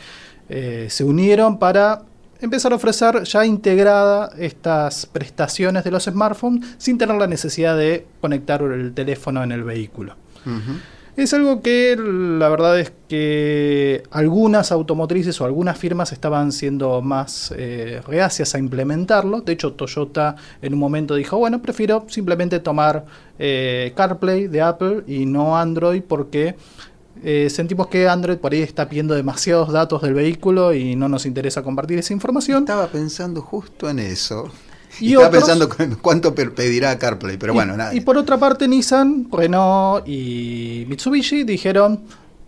eh, 0.48 0.86
se 0.88 1.02
unieron 1.02 1.58
para 1.58 2.02
empezar 2.40 2.72
a 2.72 2.76
ofrecer 2.76 3.24
ya 3.24 3.44
integrada 3.44 4.30
estas 4.38 5.06
prestaciones 5.06 5.84
de 5.84 5.90
los 5.90 6.04
smartphones 6.04 6.76
sin 6.78 6.98
tener 6.98 7.16
la 7.16 7.26
necesidad 7.26 7.76
de 7.76 8.06
conectar 8.20 8.62
el 8.62 8.92
teléfono 8.94 9.42
en 9.42 9.52
el 9.52 9.64
vehículo. 9.64 10.14
Es 11.16 11.32
algo 11.32 11.62
que 11.62 11.96
la 11.96 12.50
verdad 12.50 12.78
es 12.78 12.92
que 13.08 14.02
algunas 14.10 14.70
automotrices 14.70 15.40
o 15.40 15.46
algunas 15.46 15.78
firmas 15.78 16.12
estaban 16.12 16.52
siendo 16.52 17.00
más 17.00 17.54
eh, 17.56 18.02
reacias 18.06 18.54
a 18.54 18.58
implementarlo. 18.58 19.40
De 19.40 19.54
hecho, 19.54 19.72
Toyota 19.72 20.36
en 20.60 20.74
un 20.74 20.78
momento 20.78 21.14
dijo, 21.14 21.38
bueno, 21.38 21.62
prefiero 21.62 22.04
simplemente 22.08 22.60
tomar 22.60 23.06
eh, 23.38 23.94
CarPlay 23.96 24.48
de 24.48 24.60
Apple 24.60 25.04
y 25.06 25.24
no 25.24 25.56
Android 25.56 26.02
porque 26.06 26.54
eh, 27.24 27.48
sentimos 27.50 27.86
que 27.88 28.08
Android 28.08 28.38
por 28.38 28.52
ahí 28.52 28.62
está 28.62 28.88
pidiendo 28.88 29.14
demasiados 29.14 29.72
datos 29.72 30.02
del 30.02 30.14
vehículo 30.14 30.72
y 30.74 30.96
no 30.96 31.08
nos 31.08 31.26
interesa 31.26 31.62
compartir 31.62 31.98
esa 31.98 32.12
información. 32.12 32.60
Estaba 32.64 32.86
pensando 32.88 33.42
justo 33.42 33.88
en 33.90 33.98
eso. 33.98 34.48
Y 35.00 35.08
Y 35.08 35.12
estaba 35.12 35.28
otros- 35.28 35.42
pensando 35.44 35.68
cu- 35.68 35.98
cuánto 36.00 36.34
pedirá 36.34 36.98
CarPlay, 36.98 37.36
pero 37.36 37.52
y, 37.52 37.56
bueno, 37.56 37.76
nada. 37.76 37.94
y 37.94 38.00
por 38.00 38.16
otra 38.16 38.38
parte, 38.38 38.66
Nissan, 38.68 39.28
Renault 39.30 40.06
y 40.08 40.86
Mitsubishi 40.88 41.44
dijeron, 41.44 42.00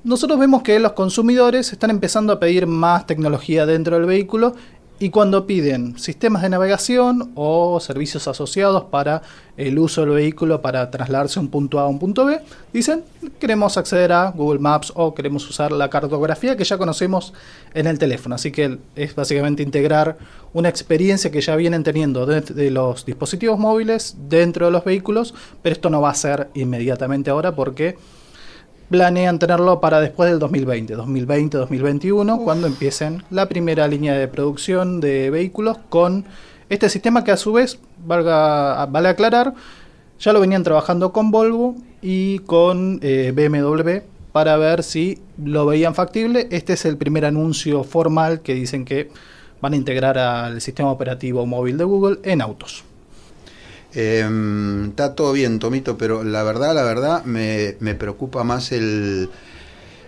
nosotros 0.04 0.38
vemos 0.38 0.62
que 0.62 0.78
los 0.78 0.92
consumidores 0.92 1.72
están 1.72 1.90
empezando 1.90 2.32
a 2.32 2.40
pedir 2.40 2.66
más 2.66 3.06
tecnología 3.06 3.66
dentro 3.66 3.96
del 3.96 4.06
vehículo 4.06 4.54
y 5.00 5.10
cuando 5.10 5.46
piden 5.46 5.98
sistemas 5.98 6.42
de 6.42 6.48
navegación 6.48 7.30
o 7.34 7.78
servicios 7.80 8.26
asociados 8.26 8.84
para 8.84 9.22
el 9.56 9.78
uso 9.78 10.00
del 10.02 10.10
vehículo 10.10 10.60
para 10.60 10.90
trasladarse 10.90 11.34
de 11.34 11.46
un 11.46 11.50
punto 11.50 11.78
A 11.78 11.82
a 11.82 11.86
un 11.86 11.98
punto 11.98 12.24
B, 12.24 12.40
dicen, 12.72 13.04
queremos 13.38 13.76
acceder 13.76 14.12
a 14.12 14.30
Google 14.30 14.58
Maps 14.58 14.92
o 14.94 15.14
queremos 15.14 15.48
usar 15.48 15.70
la 15.72 15.88
cartografía 15.88 16.56
que 16.56 16.64
ya 16.64 16.78
conocemos 16.78 17.32
en 17.74 17.86
el 17.86 17.98
teléfono. 17.98 18.34
Así 18.34 18.50
que 18.50 18.78
es 18.96 19.14
básicamente 19.14 19.62
integrar 19.62 20.18
una 20.52 20.68
experiencia 20.68 21.30
que 21.30 21.40
ya 21.40 21.54
vienen 21.54 21.84
teniendo 21.84 22.26
de 22.26 22.70
los 22.70 23.06
dispositivos 23.06 23.58
móviles 23.58 24.16
dentro 24.28 24.66
de 24.66 24.72
los 24.72 24.84
vehículos, 24.84 25.34
pero 25.62 25.72
esto 25.72 25.90
no 25.90 26.00
va 26.00 26.10
a 26.10 26.14
ser 26.14 26.48
inmediatamente 26.54 27.30
ahora 27.30 27.54
porque 27.54 27.96
planean 28.90 29.38
tenerlo 29.38 29.80
para 29.80 30.00
después 30.00 30.30
del 30.30 30.38
2020, 30.38 30.94
2020, 30.94 31.58
2021, 31.58 32.38
cuando 32.38 32.66
empiecen 32.66 33.22
la 33.30 33.46
primera 33.46 33.86
línea 33.86 34.14
de 34.14 34.28
producción 34.28 35.00
de 35.00 35.30
vehículos 35.30 35.78
con 35.88 36.24
este 36.68 36.88
sistema 36.88 37.24
que 37.24 37.32
a 37.32 37.36
su 37.36 37.52
vez, 37.52 37.78
valga, 38.04 38.86
vale 38.86 39.08
aclarar, 39.08 39.54
ya 40.18 40.32
lo 40.32 40.40
venían 40.40 40.62
trabajando 40.62 41.12
con 41.12 41.30
Volvo 41.30 41.76
y 42.02 42.40
con 42.40 43.00
eh, 43.02 43.32
BMW 43.34 44.00
para 44.32 44.56
ver 44.56 44.82
si 44.82 45.20
lo 45.42 45.66
veían 45.66 45.94
factible. 45.94 46.48
Este 46.50 46.74
es 46.74 46.84
el 46.84 46.96
primer 46.96 47.24
anuncio 47.24 47.84
formal 47.84 48.40
que 48.40 48.54
dicen 48.54 48.84
que 48.84 49.10
van 49.60 49.72
a 49.72 49.76
integrar 49.76 50.18
al 50.18 50.60
sistema 50.60 50.90
operativo 50.90 51.46
móvil 51.46 51.78
de 51.78 51.84
Google 51.84 52.18
en 52.22 52.40
autos. 52.40 52.84
Eh, 53.94 54.86
está 54.88 55.14
todo 55.14 55.32
bien, 55.32 55.58
Tomito, 55.58 55.96
pero 55.96 56.22
la 56.24 56.42
verdad, 56.42 56.74
la 56.74 56.82
verdad, 56.82 57.24
me, 57.24 57.76
me 57.80 57.94
preocupa 57.94 58.44
más 58.44 58.72
el, 58.72 59.30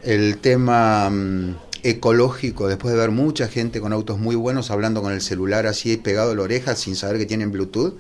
el 0.03 0.39
tema 0.39 1.09
mm, 1.11 1.57
ecológico, 1.83 2.69
después 2.69 2.93
de 2.93 3.01
ver 3.01 3.11
mucha 3.11 3.49
gente 3.49 3.81
con 3.81 3.93
autos 3.93 4.19
muy 4.19 4.37
buenos 4.37 4.71
hablando 4.71 5.03
con 5.03 5.13
el 5.13 5.21
celular 5.21 5.67
así 5.67 5.97
pegado 5.97 6.33
a 6.33 6.35
la 6.35 6.43
oreja 6.43 6.77
sin 6.77 6.95
saber 6.95 7.19
que 7.19 7.27
tienen 7.27 7.51
Bluetooth. 7.53 7.95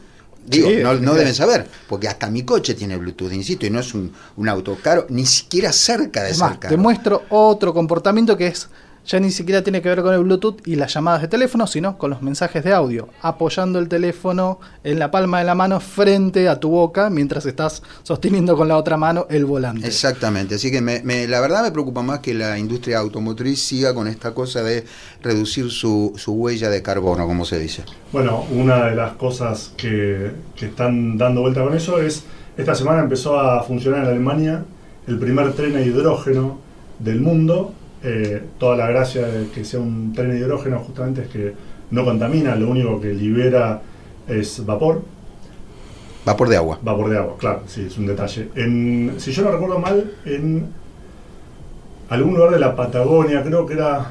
Digo, 0.46 0.68
Sí, 0.68 0.76
no, 0.82 1.14
deben 1.14 1.34
saber, 1.34 1.68
porque 1.86 2.08
hasta 2.08 2.30
mi 2.30 2.44
coche 2.44 2.74
tiene 2.74 2.96
Bluetooth, 2.96 3.30
insisto, 3.32 3.66
y 3.66 3.70
no 3.70 3.78
es 3.78 3.92
un, 3.94 4.12
un 4.36 4.48
auto 4.48 4.76
caro, 4.82 5.06
ni 5.10 5.26
siquiera 5.26 5.70
cerca 5.70 6.22
de 6.22 6.32
ser 6.34 6.56
te 6.58 6.76
muestro 6.78 7.24
otro 7.28 7.74
comportamiento 7.74 8.36
que 8.38 8.46
es 8.46 8.68
ya 9.06 9.18
ni 9.18 9.30
siquiera 9.30 9.62
tiene 9.62 9.82
que 9.82 9.88
ver 9.88 10.02
con 10.02 10.14
el 10.14 10.22
Bluetooth 10.22 10.66
y 10.66 10.76
las 10.76 10.92
llamadas 10.94 11.22
de 11.22 11.28
teléfono, 11.28 11.66
sino 11.66 11.98
con 11.98 12.10
los 12.10 12.22
mensajes 12.22 12.62
de 12.62 12.72
audio, 12.72 13.08
apoyando 13.22 13.78
el 13.78 13.88
teléfono 13.88 14.60
en 14.84 14.98
la 14.98 15.10
palma 15.10 15.38
de 15.38 15.44
la 15.44 15.54
mano 15.54 15.80
frente 15.80 16.48
a 16.48 16.60
tu 16.60 16.68
boca 16.70 17.10
mientras 17.10 17.44
estás 17.46 17.82
sosteniendo 18.02 18.56
con 18.56 18.68
la 18.68 18.76
otra 18.76 18.96
mano 18.96 19.26
el 19.30 19.46
volante. 19.46 19.86
Exactamente, 19.86 20.54
así 20.56 20.70
que 20.70 20.80
me, 20.80 21.02
me- 21.02 21.26
la 21.26 21.40
verdad 21.40 21.62
me 21.62 21.72
preocupa 21.72 22.02
más 22.02 22.20
que 22.20 22.34
la 22.34 22.58
industria 22.58 22.98
automotriz 22.98 23.60
siga 23.60 23.94
con 23.94 24.06
esta 24.06 24.32
cosa 24.34 24.62
de 24.62 24.84
reducir 25.22 25.70
su, 25.70 26.12
su 26.16 26.32
huella 26.34 26.70
de 26.70 26.82
carbono, 26.82 27.26
como 27.26 27.44
se 27.44 27.58
dice. 27.58 27.84
Bueno, 28.12 28.44
una 28.52 28.86
de 28.86 28.94
las 28.96 29.12
cosas 29.14 29.72
que, 29.76 30.30
que 30.56 30.66
están 30.66 31.16
dando 31.18 31.40
vuelta 31.40 31.62
con 31.64 31.74
eso 31.74 32.00
es, 32.00 32.24
esta 32.56 32.74
semana 32.74 33.00
empezó 33.00 33.40
a 33.40 33.62
funcionar 33.62 34.00
en 34.04 34.06
Alemania 34.10 34.64
el 35.06 35.18
primer 35.18 35.52
tren 35.54 35.74
a 35.76 35.80
hidrógeno 35.80 36.58
del 36.98 37.20
mundo. 37.20 37.74
Eh, 38.02 38.42
toda 38.58 38.76
la 38.76 38.88
gracia 38.88 39.26
de 39.26 39.48
que 39.48 39.64
sea 39.64 39.78
un 39.80 40.12
tren 40.14 40.30
a 40.30 40.34
hidrógeno 40.34 40.78
justamente 40.78 41.22
es 41.22 41.28
que 41.28 41.52
no 41.90 42.04
contamina, 42.04 42.54
lo 42.56 42.70
único 42.70 43.00
que 43.00 43.12
libera 43.12 43.82
es 44.26 44.64
vapor, 44.64 45.02
Vapor 46.24 46.48
de 46.48 46.56
agua. 46.56 46.78
vapor 46.82 47.10
de 47.10 47.18
agua, 47.18 47.36
claro, 47.38 47.62
sí, 47.66 47.84
es 47.86 47.96
un 47.98 48.06
detalle. 48.06 48.48
En, 48.54 49.14
si 49.18 49.32
yo 49.32 49.42
no 49.42 49.50
recuerdo 49.50 49.78
mal, 49.78 50.12
en 50.26 50.66
algún 52.10 52.34
lugar 52.34 52.50
de 52.52 52.58
la 52.60 52.76
Patagonia, 52.76 53.42
creo 53.42 53.66
que 53.66 53.74
era, 53.74 54.10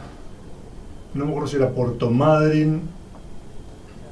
no 1.14 1.26
me 1.26 1.30
acuerdo 1.32 1.48
si 1.48 1.56
era 1.58 1.70
Puerto 1.70 2.10
Madryn 2.10 2.82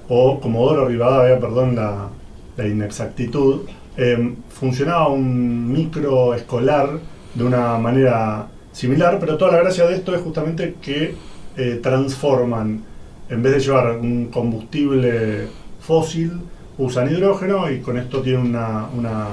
o 0.09 0.39
Comodoro 0.39 0.87
Rivadavia, 0.87 1.39
perdón 1.39 1.75
la, 1.75 2.09
la 2.55 2.67
inexactitud, 2.67 3.61
eh, 3.97 4.35
funcionaba 4.49 5.07
un 5.09 5.71
micro 5.71 6.33
escolar 6.35 6.99
de 7.33 7.43
una 7.43 7.77
manera 7.77 8.47
similar, 8.81 9.17
pero 9.19 9.37
toda 9.37 9.53
la 9.53 9.59
gracia 9.63 9.85
de 9.87 9.95
esto 9.95 10.13
es 10.15 10.21
justamente 10.21 10.75
que 10.81 11.15
eh, 11.57 11.79
transforman, 11.81 12.83
en 13.29 13.43
vez 13.43 13.53
de 13.55 13.59
llevar 13.59 13.97
un 13.97 14.27
combustible 14.27 15.47
fósil, 15.79 16.31
usan 16.77 17.09
hidrógeno 17.11 17.71
y 17.71 17.79
con 17.81 17.97
esto 17.97 18.21
tienen 18.21 18.41
una, 18.47 18.85
una 18.95 19.27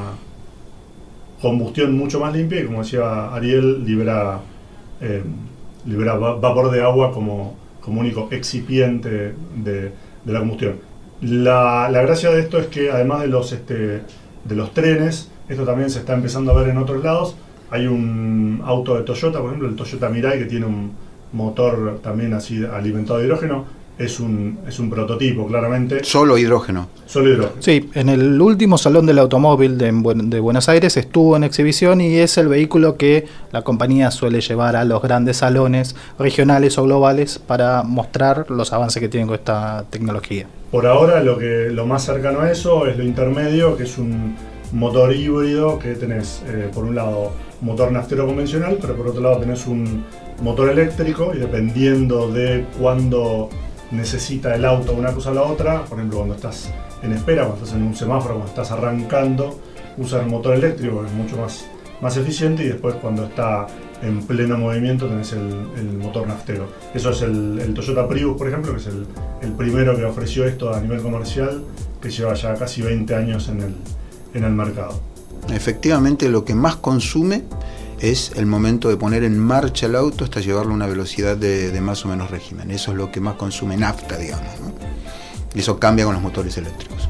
combustión 1.40 1.96
mucho 1.96 2.20
más 2.20 2.32
limpia 2.34 2.60
y 2.60 2.64
como 2.64 2.82
decía 2.82 3.34
Ariel, 3.34 3.84
libera, 3.84 4.40
eh, 5.00 5.22
libera 5.84 6.14
va- 6.14 6.36
vapor 6.36 6.70
de 6.70 6.82
agua 6.82 7.12
como, 7.12 7.54
como 7.80 8.00
único 8.00 8.28
excipiente 8.30 9.34
de, 9.56 9.92
de 10.24 10.32
la 10.32 10.38
combustión. 10.40 10.76
La, 11.20 11.88
la 11.90 12.02
gracia 12.02 12.30
de 12.30 12.40
esto 12.40 12.58
es 12.58 12.66
que 12.68 12.90
además 12.90 13.20
de 13.20 13.28
los, 13.28 13.52
este, 13.52 13.76
de 14.44 14.54
los 14.54 14.72
trenes, 14.72 15.30
esto 15.48 15.64
también 15.64 15.90
se 15.90 15.98
está 15.98 16.14
empezando 16.14 16.52
a 16.52 16.54
ver 16.60 16.68
en 16.70 16.78
otros 16.78 17.02
lados. 17.04 17.36
Hay 17.74 17.88
un 17.88 18.62
auto 18.64 18.96
de 18.96 19.02
Toyota, 19.02 19.38
por 19.40 19.48
ejemplo, 19.48 19.68
el 19.68 19.74
Toyota 19.74 20.08
Mirai, 20.08 20.38
que 20.38 20.44
tiene 20.44 20.64
un 20.66 20.92
motor 21.32 21.98
también 22.02 22.32
así 22.32 22.64
alimentado 22.64 23.18
de 23.18 23.24
hidrógeno. 23.26 23.64
Es 23.98 24.18
un, 24.20 24.58
es 24.68 24.78
un 24.78 24.90
prototipo, 24.90 25.46
claramente. 25.46 26.02
Solo 26.04 26.36
hidrógeno. 26.38 26.88
Solo 27.06 27.30
hidrógeno. 27.30 27.56
Sí, 27.60 27.90
en 27.94 28.08
el 28.08 28.40
último 28.40 28.78
salón 28.78 29.06
del 29.06 29.18
automóvil 29.18 29.76
de, 29.78 29.86
en 29.88 30.02
Buen- 30.04 30.30
de 30.30 30.38
Buenos 30.40 30.68
Aires 30.68 30.96
estuvo 30.96 31.36
en 31.36 31.42
exhibición 31.44 32.00
y 32.00 32.16
es 32.16 32.38
el 32.38 32.46
vehículo 32.48 32.96
que 32.96 33.26
la 33.52 33.62
compañía 33.62 34.10
suele 34.12 34.40
llevar 34.40 34.74
a 34.76 34.84
los 34.84 35.00
grandes 35.02 35.38
salones 35.38 35.96
regionales 36.18 36.78
o 36.78 36.84
globales 36.84 37.38
para 37.40 37.82
mostrar 37.84 38.46
los 38.50 38.72
avances 38.72 39.00
que 39.00 39.08
tienen 39.08 39.26
con 39.28 39.36
esta 39.36 39.84
tecnología. 39.90 40.46
Por 40.72 40.86
ahora 40.86 41.22
lo 41.22 41.38
que 41.38 41.70
lo 41.72 41.86
más 41.86 42.04
cercano 42.04 42.40
a 42.40 42.50
eso 42.50 42.86
es 42.86 42.96
lo 42.98 43.04
intermedio, 43.04 43.76
que 43.76 43.84
es 43.84 43.96
un 43.98 44.34
motor 44.74 45.14
híbrido 45.14 45.78
que 45.78 45.94
tenés 45.94 46.42
eh, 46.48 46.68
por 46.74 46.84
un 46.84 46.96
lado 46.96 47.32
motor 47.60 47.92
naftero 47.92 48.26
convencional, 48.26 48.78
pero 48.80 48.96
por 48.96 49.08
otro 49.08 49.22
lado 49.22 49.38
tenés 49.38 49.66
un 49.66 50.04
motor 50.42 50.68
eléctrico 50.68 51.32
y 51.32 51.38
dependiendo 51.38 52.30
de 52.30 52.66
cuándo 52.78 53.48
necesita 53.92 54.54
el 54.56 54.64
auto 54.64 54.92
una 54.92 55.12
cosa 55.12 55.30
o 55.30 55.34
la 55.34 55.42
otra, 55.42 55.84
por 55.84 55.98
ejemplo 55.98 56.18
cuando 56.18 56.34
estás 56.34 56.72
en 57.02 57.12
espera, 57.12 57.44
cuando 57.44 57.64
estás 57.64 57.76
en 57.78 57.86
un 57.86 57.94
semáforo, 57.94 58.34
cuando 58.34 58.48
estás 58.48 58.72
arrancando, 58.72 59.60
usa 59.96 60.20
el 60.20 60.26
motor 60.26 60.54
eléctrico 60.56 61.02
que 61.02 61.06
es 61.06 61.12
mucho 61.12 61.36
más, 61.36 61.66
más 62.00 62.16
eficiente 62.16 62.64
y 62.64 62.68
después 62.68 62.96
cuando 62.96 63.26
está 63.26 63.68
en 64.02 64.22
pleno 64.22 64.58
movimiento 64.58 65.06
tenés 65.06 65.32
el, 65.32 65.98
motor 65.98 66.26
naftero. 66.26 66.66
Eso 66.92 67.10
es 67.10 67.22
el, 67.22 67.72
Toyota 67.74 68.08
Prius, 68.08 68.36
por 68.36 68.48
ejemplo, 68.48 68.72
que 68.72 68.78
es 68.78 68.88
el 68.88 69.52
primero 69.52 69.96
que 69.96 70.04
ofreció 70.04 70.44
esto 70.44 70.74
a 70.74 70.80
nivel 70.80 71.00
comercial, 71.00 71.62
que 72.02 72.10
lleva 72.10 72.34
ya 72.34 72.54
casi 72.54 72.82
20 72.82 73.14
años 73.14 73.48
en 73.48 73.60
el, 73.62 73.74
en 74.34 74.44
el 74.44 74.52
mercado. 74.52 75.00
Efectivamente, 75.48 76.28
lo 76.28 76.44
que 76.44 76.54
más 76.54 76.76
consume 76.76 77.44
es 78.00 78.32
el 78.36 78.46
momento 78.46 78.88
de 78.88 78.96
poner 78.96 79.24
en 79.24 79.38
marcha 79.38 79.86
el 79.86 79.96
auto 79.96 80.24
hasta 80.24 80.40
llevarlo 80.40 80.72
a 80.72 80.74
una 80.74 80.86
velocidad 80.86 81.36
de, 81.36 81.80
más 81.80 82.04
o 82.04 82.08
menos 82.08 82.30
régimen. 82.30 82.70
Eso 82.70 82.92
es 82.92 82.98
lo 82.98 83.10
que 83.10 83.20
más 83.20 83.36
consume 83.36 83.76
nafta, 83.76 84.18
digamos. 84.18 84.46
eso 85.54 85.78
cambia 85.78 86.04
con 86.04 86.14
los 86.14 86.22
motores 86.22 86.56
eléctricos. 86.58 87.08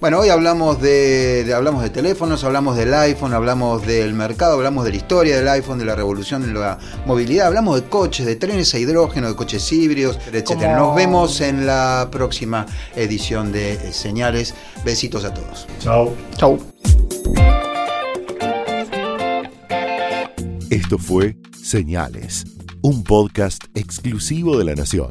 Bueno, 0.00 0.20
hoy 0.20 0.28
hablamos 0.28 0.80
de, 0.80 1.42
de- 1.42 1.54
hablamos 1.54 1.82
de 1.82 1.90
teléfonos, 1.90 2.44
hablamos 2.44 2.76
del 2.76 2.94
iPhone, 2.94 3.34
hablamos 3.34 3.84
del 3.84 4.14
mercado, 4.14 4.52
hablamos 4.54 4.84
de 4.84 4.90
la 4.92 4.96
historia 4.96 5.36
del 5.36 5.48
iPhone, 5.48 5.76
de 5.80 5.84
la 5.84 5.96
revolución 5.96 6.44
en 6.44 6.54
la 6.54 6.78
movilidad, 7.04 7.48
hablamos 7.48 7.74
de 7.82 7.88
coches, 7.88 8.24
de 8.24 8.36
trenes 8.36 8.72
a 8.74 8.78
hidrógeno, 8.78 9.26
de 9.26 9.34
coches 9.34 9.72
híbridos, 9.72 10.16
etcétera. 10.32 10.76
Como- 10.76 10.86
Nos 10.88 10.94
vemos 10.96 11.40
en 11.40 11.66
la 11.66 12.08
próxima 12.12 12.64
edición 12.94 13.50
de 13.50 13.92
Señales. 13.92 14.54
Besitos 14.84 15.24
a 15.24 15.34
todos. 15.34 15.66
Chao. 15.80 16.14
Chau. 16.36 16.60
Esto 20.70 20.98
fue 20.98 21.36
Señales, 21.60 22.44
un 22.82 23.02
podcast 23.02 23.64
exclusivo 23.74 24.56
de 24.58 24.64
La 24.64 24.74
Nación. 24.76 25.10